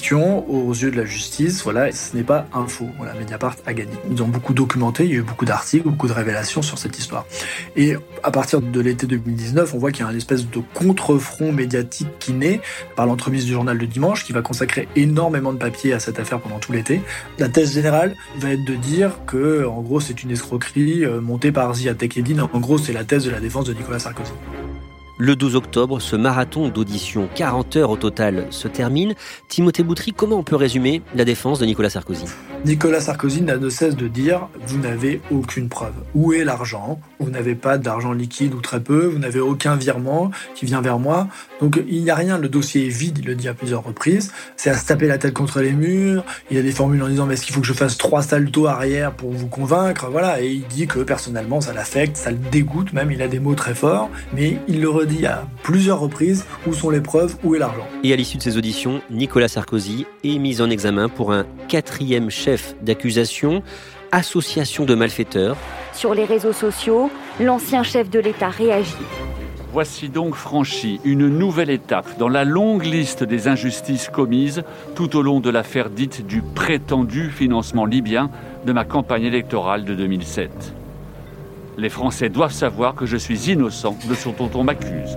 aux 0.49 0.73
yeux 0.73 0.91
de 0.91 0.97
la 0.97 1.05
justice. 1.05 1.63
Voilà, 1.63 1.93
ce 1.93 2.17
n'est 2.17 2.23
pas 2.23 2.47
un 2.53 2.67
faux. 2.67 2.89
Voilà, 2.97 3.15
Mediapart 3.15 3.57
a 3.67 3.75
gagné. 3.75 3.93
Ils 4.11 4.23
ont 4.23 4.29
beaucoup 4.29 4.55
documenté, 4.55 5.05
il 5.05 5.11
y 5.11 5.15
a 5.15 5.19
eu 5.19 5.23
beaucoup 5.23 5.45
d'articles, 5.45 5.89
beaucoup 5.89 6.09
de 6.09 6.13
révélations 6.13 6.63
sur 6.63 6.79
cette 6.79 6.99
histoire. 6.99 7.27
Et 7.77 7.95
à 8.23 8.31
partir 8.31 8.61
de 8.61 8.81
l'été 8.81 9.07
2019, 9.07 9.75
on 9.75 9.79
voit 9.79 9.93
qu'il 9.93 10.05
y 10.05 10.09
a 10.09 10.11
une 10.11 10.17
espèce 10.17 10.49
de 10.49 10.63
contre-front 10.75 11.53
médiatique 11.53 12.09
qui 12.19 12.33
naît 12.33 12.61
par 12.97 13.07
l'entremise 13.07 13.45
du 13.45 13.53
journal 13.53 13.79
du 13.79 13.87
dimanche, 13.87 14.25
qui 14.25 14.33
va 14.33 14.43
consacrer 14.43 14.89
énormément 14.97 15.53
de 15.53 15.59
papier 15.59 15.93
à 15.93 16.01
cette 16.01 16.19
affaire 16.19 16.41
pendant 16.41 16.59
tout 16.59 16.73
l'été. 16.73 17.03
La 17.39 17.49
thèse 17.49 17.75
générale 17.75 18.15
va 18.39 18.51
être 18.51 18.65
de 18.65 18.75
dire 18.75 19.21
que, 19.27 19.67
en 19.67 19.81
gros, 19.83 20.01
c'est 20.01 20.23
une 20.23 20.31
escroquerie 20.31 21.05
euh, 21.05 21.21
montée 21.21 21.53
par 21.53 21.75
Zia 21.75 21.95
Tekedin. 21.95 22.49
En 22.53 22.61
gros, 22.61 22.79
c'est 22.79 22.93
la 22.93 23.05
thèse 23.05 23.25
de 23.25 23.31
la 23.31 23.41
défense 23.41 23.67
de 23.67 23.75
Nicolas 23.75 23.99
Sarkozy. 23.99 24.33
Le 25.25 25.37
12 25.37 25.55
octobre, 25.55 26.01
ce 26.01 26.17
marathon 26.17 26.69
d'audition, 26.69 27.29
40 27.33 27.77
heures 27.77 27.91
au 27.91 27.97
total, 27.97 28.49
se 28.51 28.67
termine. 28.67 29.15
Timothée 29.47 29.85
Boutry, 29.85 30.13
comment 30.13 30.39
on 30.39 30.43
peut 30.43 30.57
résumer 30.57 31.01
la 31.15 31.25
défense 31.25 31.61
de 31.61 31.65
Nicolas 31.65 31.91
Sarkozy? 31.91 32.25
Nicolas 32.65 33.01
Sarkozy 33.01 33.43
n'a 33.43 33.57
de 33.57 33.69
cesse 33.69 33.95
de 33.95 34.09
dire 34.09 34.49
vous 34.67 34.79
n'avez 34.79 35.21
aucune 35.31 35.69
preuve. 35.69 35.95
Où 36.17 36.33
est 36.33 36.43
l'argent? 36.43 37.01
Vous 37.21 37.31
n'avez 37.31 37.55
pas 37.55 37.79
d'argent 37.79 38.13
liquide 38.13 38.53
ou 38.55 38.61
très 38.61 38.81
peu, 38.81 39.07
vous 39.07 39.21
n'avez 39.21 39.39
aucun 39.39 39.77
virement 39.77 40.33
qui 40.57 40.67
vient 40.67 40.81
vers 40.81 40.99
moi. 40.99 41.29
Donc 41.61 41.81
il 41.89 42.03
n'y 42.03 42.11
a 42.11 42.17
rien, 42.17 42.39
le 42.39 42.49
dossier 42.49 42.87
est 42.87 42.91
vide, 42.91 43.19
il 43.19 43.27
le 43.27 43.37
dit 43.37 43.47
à 43.47 43.55
plusieurs 43.55 43.85
reprises. 43.85 44.33
C'est 44.57 44.71
à 44.71 44.77
se 44.77 44.87
taper 44.87 45.07
la 45.07 45.19
tête 45.19 45.35
contre 45.35 45.61
les 45.61 45.73
murs. 45.73 46.25
Il 46.51 46.59
a 46.59 46.63
des 46.63 46.73
formules 46.73 47.03
en 47.03 47.09
disant 47.09 47.27
mais 47.27 47.35
est-ce 47.35 47.45
qu'il 47.45 47.55
faut 47.55 47.61
que 47.61 47.67
je 47.67 47.73
fasse 47.73 47.97
trois 47.97 48.23
saltos 48.23 48.67
arrière 48.67 49.13
pour 49.13 49.31
vous 49.31 49.47
convaincre? 49.47 50.09
Voilà, 50.11 50.43
et 50.43 50.51
il 50.51 50.67
dit 50.67 50.89
que 50.89 50.99
personnellement 51.01 51.61
ça 51.61 51.73
l'affecte, 51.73 52.17
ça 52.17 52.33
le 52.33 52.39
dégoûte 52.51 52.93
même, 52.93 53.13
il 53.13 53.23
a 53.23 53.29
des 53.29 53.39
mots 53.39 53.55
très 53.55 53.75
forts, 53.75 54.11
mais 54.35 54.59
il 54.67 54.81
le 54.81 54.89
redit 54.89 55.12
à 55.25 55.47
plusieurs 55.63 56.01
reprises 56.01 56.45
où 56.67 56.73
sont 56.73 56.91
les 56.91 57.01
preuves, 57.01 57.37
où 57.45 57.55
est 57.55 57.59
l'argent. 57.59 57.87
Et 58.03 58.13
à 58.13 58.17
l'issue 58.17 58.39
de 58.39 58.43
ces 58.43 58.57
auditions, 58.57 59.01
Nicolas 59.11 59.49
Sarkozy 59.49 60.07
est 60.25 60.39
mis 60.39 60.61
en 60.61 60.71
examen 60.71 61.09
pour 61.09 61.33
un 61.33 61.45
quatrième 61.69 62.31
chef 62.31 62.75
d'accusation, 62.83 63.63
association 64.11 64.85
de 64.85 64.95
malfaiteurs. 64.95 65.57
Sur 65.93 66.15
les 66.15 66.25
réseaux 66.25 66.53
sociaux, 66.53 67.11
l'ancien 67.41 67.83
chef 67.83 68.11
de 68.11 68.19
l'État 68.19 68.49
réagit. 68.49 68.95
Voici 69.73 70.09
donc 70.09 70.35
franchi 70.35 71.01
une 71.05 71.29
nouvelle 71.29 71.71
étape 71.71 72.19
dans 72.19 72.29
la 72.29 72.45
longue 72.45 72.85
liste 72.85 73.25
des 73.25 73.49
injustices 73.49 74.11
commises 74.11 74.65
tout 74.95 75.17
au 75.17 75.23
long 75.23 75.41
de 75.41 75.49
l'affaire 75.49 75.89
dite 75.89 76.27
du 76.27 76.43
prétendu 76.43 77.31
financement 77.31 77.87
libyen 77.87 78.31
de 78.67 78.73
ma 78.73 78.85
campagne 78.85 79.25
électorale 79.25 79.85
de 79.85 79.95
2007. 79.95 80.75
Les 81.79 81.89
Français 81.89 82.29
doivent 82.29 82.53
savoir 82.53 82.95
que 82.95 83.07
je 83.07 83.17
suis 83.17 83.51
innocent 83.51 83.97
de 84.09 84.15
ce 84.15 84.29
dont 84.29 84.51
on 84.55 84.65
m'accuse. 84.65 85.17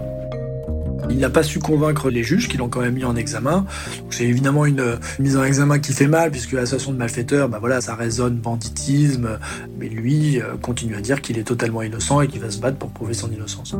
Il 1.09 1.17
n'a 1.17 1.29
pas 1.29 1.43
su 1.43 1.59
convaincre 1.59 2.09
les 2.09 2.23
juges 2.23 2.47
qui 2.47 2.57
l'ont 2.57 2.69
quand 2.69 2.81
même 2.81 2.95
mis 2.95 3.03
en 3.03 3.15
examen. 3.15 3.65
C'est 4.09 4.25
évidemment 4.25 4.65
une, 4.65 4.97
mise 5.19 5.37
en 5.37 5.43
examen 5.43 5.79
qui 5.79 5.93
fait 5.93 6.07
mal 6.07 6.31
puisque 6.31 6.53
l'association 6.53 6.93
de 6.93 6.97
malfaiteurs, 6.97 7.49
bah 7.49 7.59
voilà, 7.59 7.81
ça 7.81 7.95
résonne 7.95 8.35
banditisme. 8.37 9.37
Mais 9.77 9.87
lui 9.87 10.41
euh, 10.41 10.55
continue 10.61 10.95
à 10.95 11.01
dire 11.01 11.21
qu'il 11.21 11.37
est 11.37 11.43
totalement 11.43 11.81
innocent 11.81 12.21
et 12.21 12.27
qu'il 12.27 12.41
va 12.41 12.49
se 12.49 12.59
battre 12.59 12.77
pour 12.77 12.89
prouver 12.89 13.13
son 13.13 13.31
innocence. 13.31 13.75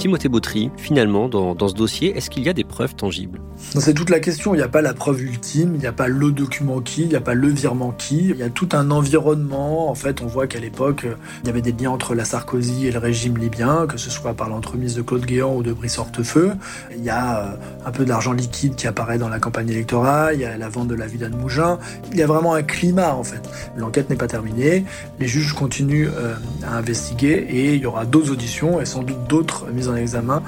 Timothée 0.00 0.30
Bautry, 0.30 0.70
finalement, 0.78 1.28
dans, 1.28 1.68
ce 1.68 1.74
dossier, 1.74 2.16
est-ce 2.16 2.30
qu'il 2.30 2.42
y 2.42 2.48
a 2.48 2.54
des 2.54 2.64
preuves 2.64 2.94
tangibles? 2.94 3.38
C'est 3.58 3.92
toute 3.92 4.08
la 4.08 4.18
question. 4.18 4.54
Il 4.54 4.56
n'y 4.56 4.62
a 4.62 4.68
pas 4.68 4.80
la 4.80 4.94
preuve 4.94 5.20
ultime, 5.20 5.74
il 5.74 5.80
n'y 5.80 5.86
a 5.86 5.92
pas 5.92 6.08
le 6.08 6.32
document 6.32 6.80
qui, 6.80 7.02
il 7.02 7.08
n'y 7.08 7.16
a 7.16 7.20
pas 7.20 7.34
le 7.34 7.48
virement 7.48 7.90
qui. 7.90 8.30
Il 8.30 8.36
y 8.38 8.42
a 8.42 8.48
tout 8.48 8.70
un 8.72 8.90
environnement. 8.90 9.90
En 9.90 9.94
fait, 9.94 10.22
on 10.22 10.26
voit 10.26 10.46
qu'à 10.46 10.58
l'époque, 10.58 11.06
il 11.42 11.46
y 11.48 11.50
avait 11.50 11.60
des 11.60 11.72
liens 11.72 11.90
entre 11.90 12.14
la 12.14 12.24
Sarkozy 12.24 12.86
et 12.86 12.92
le 12.92 12.98
régime 12.98 13.36
libyen, 13.36 13.86
que 13.86 13.98
ce 13.98 14.08
soit 14.08 14.32
par 14.32 14.48
l'entremise 14.48 14.94
de 14.94 15.02
Claude 15.02 15.26
Guéant 15.26 15.54
ou 15.54 15.62
de 15.62 15.74
Brice 15.74 15.98
Hortefeux. 15.98 16.52
Il 16.96 17.04
y 17.04 17.10
a 17.10 17.38
euh, 17.38 17.56
un 17.84 17.90
peu 17.90 18.06
d'argent 18.06 18.32
liquide 18.32 18.76
qui 18.76 18.86
apparaît 18.86 19.18
dans 19.18 19.28
la 19.28 19.38
campagne 19.38 19.68
électorale, 19.68 20.34
il 20.36 20.40
y 20.40 20.46
a 20.46 20.56
la 20.56 20.68
vente 20.70 20.88
de 20.88 20.94
la 20.94 21.06
villa 21.06 21.28
de 21.28 21.36
Mougin. 21.36 21.78
Il 22.10 22.16
y 22.16 22.22
a 22.22 22.26
vraiment 22.26 22.54
un 22.54 22.62
climat, 22.62 23.14
en 23.14 23.24
fait. 23.24 23.42
L'enquête 23.76 24.08
n'est 24.08 24.16
pas 24.16 24.28
terminée. 24.28 24.86
Les 25.18 25.28
juges 25.28 25.52
continuent 25.52 26.08
euh, 26.08 26.36
à 26.66 26.78
investiguer 26.78 27.46
et 27.50 27.74
il 27.74 27.82
y 27.82 27.86
aura 27.86 28.06
d'autres 28.06 28.30
auditions 28.30 28.80
et 28.80 28.86
sans 28.86 29.02
doute 29.02 29.28
d'autres 29.28 29.66
mises 29.70 29.89
en 29.90 29.96
examen 29.96 30.42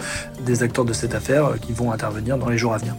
des 0.44 0.62
acteurs 0.62 0.84
de 0.84 0.92
cette 0.92 1.14
affaire 1.14 1.46
euh, 1.46 1.56
qui 1.56 1.72
vont 1.72 1.92
intervenir 1.92 2.38
dans 2.38 2.48
les 2.48 2.58
jours 2.58 2.74
à 2.74 2.78
venir. 2.78 2.94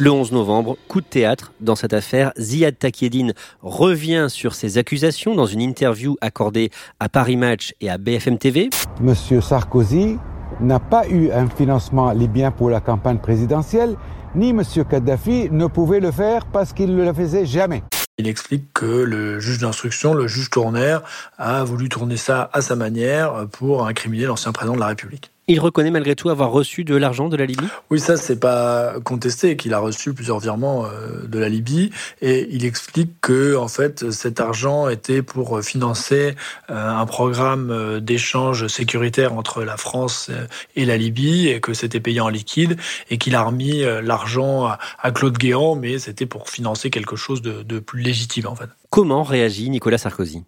Le 0.00 0.12
11 0.12 0.30
novembre, 0.30 0.76
coup 0.86 1.00
de 1.00 1.06
théâtre 1.06 1.52
dans 1.60 1.74
cette 1.74 1.92
affaire. 1.92 2.32
Ziad 2.38 2.78
Takieddine 2.78 3.32
revient 3.62 4.26
sur 4.28 4.54
ses 4.54 4.78
accusations 4.78 5.34
dans 5.34 5.46
une 5.46 5.60
interview 5.60 6.16
accordée 6.20 6.70
à 7.00 7.08
Paris 7.08 7.36
Match 7.36 7.74
et 7.80 7.90
à 7.90 7.98
BFM 7.98 8.38
TV. 8.38 8.70
Monsieur 9.00 9.40
Sarkozy 9.40 10.16
n'a 10.60 10.78
pas 10.78 11.08
eu 11.08 11.32
un 11.32 11.48
financement 11.48 12.12
libyen 12.12 12.52
pour 12.52 12.70
la 12.70 12.78
campagne 12.78 13.18
présidentielle, 13.18 13.96
ni 14.36 14.52
Monsieur 14.52 14.84
Kadhafi 14.84 15.48
ne 15.50 15.66
pouvait 15.66 16.00
le 16.00 16.12
faire 16.12 16.46
parce 16.46 16.72
qu'il 16.72 16.94
ne 16.94 17.04
le 17.04 17.12
faisait 17.12 17.44
jamais. 17.44 17.82
Il 18.20 18.26
explique 18.26 18.72
que 18.72 18.84
le 18.84 19.38
juge 19.38 19.58
d'instruction, 19.58 20.12
le 20.12 20.26
juge 20.26 20.50
tournaire, 20.50 21.02
a 21.38 21.62
voulu 21.62 21.88
tourner 21.88 22.16
ça 22.16 22.50
à 22.52 22.60
sa 22.60 22.74
manière 22.74 23.46
pour 23.52 23.86
incriminer 23.86 24.26
l'ancien 24.26 24.50
président 24.50 24.74
de 24.74 24.80
la 24.80 24.88
République. 24.88 25.30
Il 25.50 25.60
reconnaît 25.60 25.90
malgré 25.90 26.14
tout 26.14 26.28
avoir 26.28 26.50
reçu 26.50 26.84
de 26.84 26.94
l'argent 26.94 27.30
de 27.30 27.36
la 27.36 27.46
Libye 27.46 27.66
Oui, 27.88 27.98
ça, 28.00 28.18
c'est 28.18 28.38
pas 28.38 29.00
contesté, 29.02 29.56
qu'il 29.56 29.72
a 29.72 29.78
reçu 29.78 30.12
plusieurs 30.12 30.40
virements 30.40 30.84
euh, 30.84 31.26
de 31.26 31.38
la 31.38 31.48
Libye. 31.48 31.90
Et 32.20 32.46
il 32.50 32.66
explique 32.66 33.18
que, 33.22 33.56
en 33.56 33.66
fait, 33.66 34.10
cet 34.10 34.40
argent 34.40 34.90
était 34.90 35.22
pour 35.22 35.62
financer 35.62 36.34
euh, 36.68 36.90
un 36.90 37.06
programme 37.06 37.70
euh, 37.70 37.98
d'échange 37.98 38.66
sécuritaire 38.66 39.32
entre 39.32 39.64
la 39.64 39.78
France 39.78 40.30
et 40.76 40.84
la 40.84 40.98
Libye, 40.98 41.48
et 41.48 41.60
que 41.60 41.72
c'était 41.72 42.00
payé 42.00 42.20
en 42.20 42.28
liquide, 42.28 42.76
et 43.08 43.16
qu'il 43.16 43.34
a 43.34 43.42
remis 43.42 43.84
l'argent 44.02 44.68
à 44.98 45.10
Claude 45.12 45.38
Guéant, 45.38 45.76
mais 45.76 45.98
c'était 45.98 46.26
pour 46.26 46.50
financer 46.50 46.90
quelque 46.90 47.16
chose 47.16 47.40
de, 47.40 47.62
de 47.62 47.78
plus 47.78 48.02
légitime, 48.02 48.48
en 48.48 48.54
fait. 48.54 48.68
Comment 48.90 49.22
réagit 49.22 49.70
Nicolas 49.70 49.96
Sarkozy? 49.96 50.44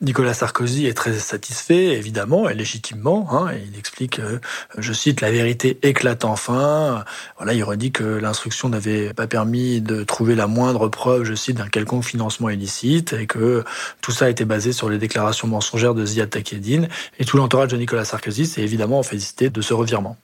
Nicolas 0.00 0.32
Sarkozy 0.32 0.86
est 0.86 0.94
très 0.94 1.14
satisfait, 1.14 1.86
évidemment, 1.86 2.48
et 2.48 2.54
légitimement. 2.54 3.26
Hein, 3.32 3.52
il 3.66 3.76
explique, 3.76 4.20
euh, 4.20 4.38
je 4.76 4.92
cite, 4.92 5.20
la 5.20 5.32
vérité 5.32 5.76
éclate 5.82 6.24
enfin. 6.24 7.04
Voilà, 7.36 7.52
il 7.52 7.64
redit 7.64 7.90
que 7.90 8.04
l'instruction 8.04 8.68
n'avait 8.68 9.12
pas 9.12 9.26
permis 9.26 9.80
de 9.80 10.04
trouver 10.04 10.36
la 10.36 10.46
moindre 10.46 10.86
preuve, 10.86 11.24
je 11.24 11.34
cite, 11.34 11.56
d'un 11.56 11.66
quelconque 11.66 12.04
financement 12.04 12.48
illicite, 12.48 13.12
et 13.12 13.26
que 13.26 13.64
tout 14.00 14.12
ça 14.12 14.30
était 14.30 14.44
basé 14.44 14.72
sur 14.72 14.88
les 14.88 14.98
déclarations 14.98 15.48
mensongères 15.48 15.94
de 15.94 16.06
Ziad 16.06 16.30
Takieddine. 16.30 16.88
Et 17.18 17.24
tout 17.24 17.36
l'entourage 17.36 17.72
de 17.72 17.76
Nicolas 17.76 18.04
Sarkozy 18.04 18.46
s'est 18.46 18.62
évidemment 18.62 19.02
félicité 19.02 19.50
de 19.50 19.60
ce 19.60 19.74
revirement. 19.74 20.16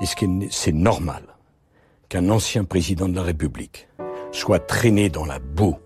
Est-ce 0.00 0.16
que 0.16 0.24
c'est 0.50 0.72
normal 0.72 1.22
qu'un 2.08 2.30
ancien 2.30 2.64
président 2.64 3.10
de 3.10 3.16
la 3.16 3.22
République 3.24 3.88
soit 4.32 4.60
traîné 4.60 5.10
dans 5.10 5.26
la 5.26 5.38
boue, 5.38 5.76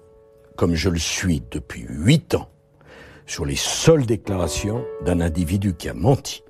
comme 0.56 0.76
je 0.76 0.90
le 0.90 0.98
suis 1.00 1.42
depuis 1.50 1.84
huit 1.88 2.36
ans, 2.36 2.48
sur 3.32 3.46
les 3.46 3.56
seules 3.56 4.04
déclarations 4.04 4.84
d'un 5.06 5.22
individu 5.22 5.72
qui 5.72 5.88
a 5.88 5.94
menti 5.94 6.44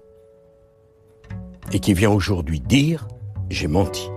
et 1.72 1.78
qui 1.78 1.94
vient 1.94 2.10
aujourd'hui 2.10 2.58
dire 2.58 3.06
j'ai 3.50 3.68
menti. 3.68 4.10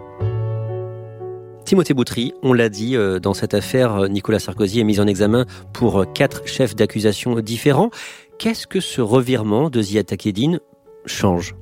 Timothée 1.64 1.94
Boutry, 1.94 2.34
on 2.42 2.54
l'a 2.54 2.70
dit 2.70 2.96
euh, 2.96 3.20
dans 3.20 3.36
cette 3.36 3.54
affaire, 3.54 3.96
euh, 3.96 4.08
Nicolas 4.08 4.40
Sarkozy 4.40 4.80
est 4.80 4.84
mis 4.84 5.00
en 5.00 5.06
examen 5.06 5.46
pour 5.74 6.00
euh, 6.02 6.06
quatre 6.06 6.48
chefs 6.48 6.76
d'accusation 6.76 7.40
différents. 7.40 7.92
Qu'est-ce 8.40 8.66
que 8.66 8.80
ce 8.80 9.00
revirement 9.00 9.70
de 9.70 9.84
Ziad 9.84 10.08
Takedine 10.08 10.60
change? 11.06 11.56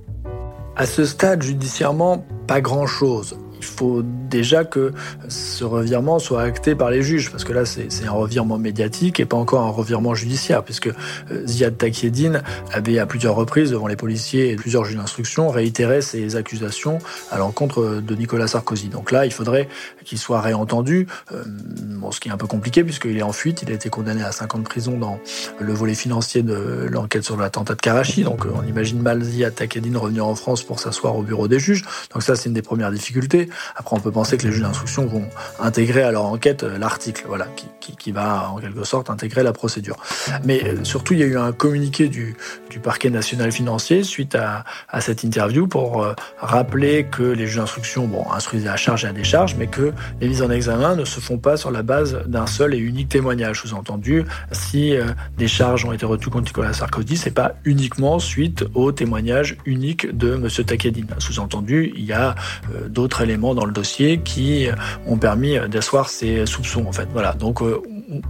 À 0.77 0.85
ce 0.85 1.03
stade, 1.03 1.41
judiciairement, 1.41 2.25
pas 2.47 2.61
grand-chose 2.61 3.37
il 3.63 3.75
faut 3.75 4.01
déjà 4.03 4.65
que 4.65 4.91
ce 5.29 5.63
revirement 5.63 6.19
soit 6.19 6.41
acté 6.41 6.75
par 6.75 6.91
les 6.91 7.01
juges, 7.01 7.31
parce 7.31 7.45
que 7.45 7.53
là, 7.53 7.63
c'est 7.65 7.87
un 8.05 8.11
revirement 8.11 8.57
médiatique 8.57 9.19
et 9.19 9.25
pas 9.25 9.37
encore 9.37 9.65
un 9.65 9.69
revirement 9.69 10.13
judiciaire, 10.13 10.63
puisque 10.63 10.87
euh, 10.87 11.47
Ziad 11.47 11.77
Takieddine 11.77 12.43
avait 12.71 12.99
à 12.99 13.05
plusieurs 13.05 13.35
reprises, 13.35 13.71
devant 13.71 13.87
les 13.87 13.95
policiers 13.95 14.51
et 14.51 14.55
plusieurs 14.57 14.83
juges 14.83 14.97
d'instruction, 14.97 15.49
réitéré 15.49 16.01
ses 16.01 16.35
accusations 16.35 16.99
à 17.31 17.37
l'encontre 17.37 18.01
de 18.05 18.15
Nicolas 18.15 18.47
Sarkozy. 18.47 18.89
Donc 18.89 19.11
là, 19.11 19.25
il 19.25 19.31
faudrait 19.31 19.69
qu'il 20.03 20.17
soit 20.17 20.41
réentendu, 20.41 21.07
euh, 21.31 21.43
bon, 21.45 22.11
ce 22.11 22.19
qui 22.19 22.27
est 22.27 22.31
un 22.31 22.37
peu 22.37 22.47
compliqué, 22.47 22.83
puisqu'il 22.83 23.17
est 23.17 23.23
en 23.23 23.31
fuite, 23.31 23.61
il 23.61 23.71
a 23.71 23.73
été 23.73 23.89
condamné 23.89 24.23
à 24.23 24.33
5 24.33 24.55
ans 24.55 24.59
de 24.59 24.63
prison 24.63 24.97
dans 24.97 25.19
le 25.59 25.73
volet 25.73 25.95
financier 25.95 26.43
de 26.43 26.87
l'enquête 26.91 27.23
sur 27.23 27.37
l'attentat 27.37 27.75
de 27.75 27.81
Karachi, 27.81 28.23
donc 28.23 28.45
euh, 28.45 28.49
on 28.53 28.67
imagine 28.67 29.01
mal 29.01 29.23
Ziad 29.23 29.55
Takieddine 29.55 29.95
revenir 29.95 30.27
en 30.27 30.35
France 30.35 30.63
pour 30.63 30.79
s'asseoir 30.79 31.15
au 31.15 31.23
bureau 31.23 31.47
des 31.47 31.59
juges. 31.59 31.85
Donc 32.13 32.23
ça, 32.23 32.35
c'est 32.35 32.49
une 32.49 32.53
des 32.53 32.61
premières 32.61 32.91
difficultés. 32.91 33.49
Après, 33.75 33.95
on 33.95 33.99
peut 33.99 34.11
penser 34.11 34.37
que 34.37 34.43
les 34.43 34.51
juges 34.51 34.61
d'instruction 34.61 35.05
vont 35.05 35.27
intégrer 35.59 36.03
à 36.03 36.11
leur 36.11 36.25
enquête 36.25 36.63
euh, 36.63 36.77
l'article, 36.77 37.25
voilà, 37.27 37.47
qui, 37.79 38.11
va 38.11 38.51
en 38.51 38.57
quelque 38.57 38.83
sorte 38.83 39.09
intégrer 39.09 39.43
la 39.43 39.53
procédure. 39.53 39.97
Mais 40.43 40.63
euh, 40.63 40.83
surtout, 40.83 41.13
il 41.13 41.19
y 41.19 41.23
a 41.23 41.25
eu 41.25 41.37
un 41.37 41.51
communiqué 41.51 42.09
du, 42.09 42.35
parquet 42.81 43.09
national 43.09 43.51
financier 43.51 44.03
suite 44.03 44.35
à, 44.35 44.63
cette 44.99 45.23
interview 45.23 45.67
pour 45.67 46.03
euh, 46.03 46.13
rappeler 46.37 47.05
que 47.05 47.23
les 47.23 47.47
juges 47.47 47.57
d'instruction, 47.57 48.07
bon, 48.07 48.25
instruisent 48.31 48.67
à 48.67 48.75
charge 48.75 49.05
et 49.05 49.07
à 49.07 49.13
décharge, 49.13 49.55
mais 49.55 49.67
que 49.67 49.93
les 50.19 50.27
mises 50.27 50.41
en 50.41 50.49
examen 50.49 50.95
ne 50.95 51.05
se 51.05 51.19
font 51.19 51.37
pas 51.37 51.55
sur 51.55 51.71
la 51.71 51.83
base 51.83 52.23
d'un 52.25 52.47
seul 52.47 52.73
et 52.73 52.77
unique 52.77 53.09
témoignage. 53.09 53.61
Sous-entendu, 53.61 54.25
si 54.51 54.95
des 55.37 55.47
charges 55.47 55.85
ont 55.85 55.93
été 55.93 56.05
retenues 56.05 56.31
contre 56.31 56.47
Nicolas 56.47 56.73
Sarkozy, 56.73 57.15
c'est 57.15 57.31
pas 57.31 57.53
uniquement 57.63 58.19
suite 58.19 58.65
au 58.73 58.91
témoignage 58.91 59.57
unique 59.65 60.15
de 60.15 60.33
M. 60.33 60.47
Takadine. 60.65 61.07
Sous-entendu, 61.19 61.93
il 61.95 62.05
y 62.05 62.13
a 62.13 62.35
d'autres 62.87 63.21
éléments 63.21 63.42
dans 63.53 63.65
le 63.65 63.73
dossier 63.73 64.19
qui 64.19 64.67
ont 65.05 65.17
permis 65.17 65.57
d'asseoir 65.69 66.07
ces 66.07 66.45
soupçons. 66.45 66.85
En 66.87 66.93
fait, 66.93 67.09
voilà. 67.11 67.33
Donc 67.33 67.61
euh, 67.61 67.81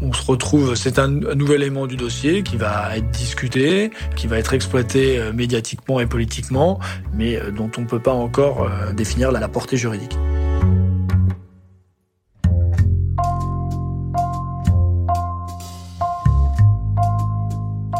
on 0.01 0.11
se 0.11 0.25
retrouve, 0.25 0.75
c'est 0.75 0.97
un, 0.97 1.07
nouvel 1.07 1.61
élément 1.61 1.87
du 1.87 1.95
dossier 1.95 2.41
qui 2.41 2.57
va 2.57 2.97
être 2.97 3.11
discuté, 3.11 3.91
qui 4.15 4.27
va 4.27 4.39
être 4.39 4.53
exploité 4.53 5.19
euh, 5.19 5.31
médiatiquement 5.31 5.99
et 5.99 6.07
politiquement, 6.07 6.79
mais 7.13 7.35
euh, 7.35 7.51
dont 7.51 7.69
on 7.77 7.81
ne 7.81 7.85
peut 7.85 7.99
pas 7.99 8.13
encore 8.13 8.69
définir 8.95 9.31
la 9.31 9.47
portée 9.47 9.77
juridique. 9.77 10.17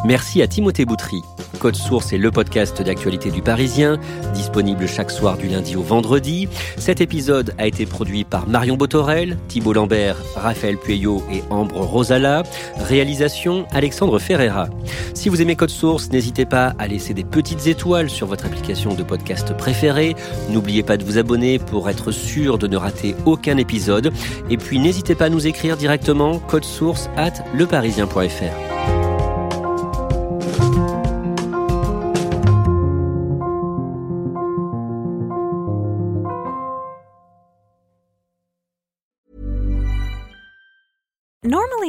Merci 0.06 0.41
à 0.41 0.47
Timothée 0.47 0.86
Boutry. 0.86 1.21
Code 1.63 1.78
Source 1.78 2.12
est 2.12 2.17
le 2.17 2.30
podcast 2.30 2.82
d'actualité 2.82 3.32
du 3.32 3.41
Parisien, 3.41 3.97
disponible 4.34 4.86
chaque 4.86 5.12
soir 5.12 5.38
du 5.38 5.47
lundi 5.47 5.78
au 5.78 5.82
vendredi. 5.82 6.49
Cet 6.76 6.99
épisode 6.99 7.54
a 7.58 7.65
été 7.65 7.86
produit 7.86 8.26
par 8.26 8.49
Marion 8.49 8.76
Botorel, 8.76 9.38
Thibault 9.47 9.71
Lambert, 9.71 10.17
Raphaël 10.36 10.76
Pueyo 10.76 11.23
et 11.32 11.41
Ambre 11.49 11.80
Rosala. 11.80 12.43
Réalisation 12.76 13.65
Alexandre 13.71 14.19
Ferreira. 14.19 14.67
Si 15.13 15.30
vous 15.30 15.41
aimez 15.41 15.56
Code 15.56 15.69
Source, 15.69 16.12
n'hésitez 16.12 16.45
pas 16.45 16.73
à 16.80 16.88
laisser 16.89 17.13
des 17.13 17.23
petites 17.23 17.65
étoiles 17.65 18.10
sur 18.10 18.28
votre 18.28 18.45
application 18.45 18.93
de 18.93 19.04
podcast 19.04 19.56
préférée. 19.56 20.17
N'oubliez 20.49 20.84
pas 20.84 20.97
de 20.97 21.06
vous 21.06 21.17
abonner 21.17 21.60
pour 21.60 21.89
être 21.89 22.12
sûr 22.12 22.58
de 22.58 22.67
ne 22.67 22.76
rater 22.76 23.15
aucun 23.26 23.56
épisode. 23.56 24.12
Et 24.49 24.58
puis 24.58 24.80
n'hésitez 24.80 25.15
pas 25.15 25.28
à 25.28 25.30
nous 25.30 25.47
écrire 25.47 25.78
directement 25.78 26.39
code 26.39 26.65
source 26.65 27.10
at 27.15 27.36
leparisien.fr. 27.56 29.02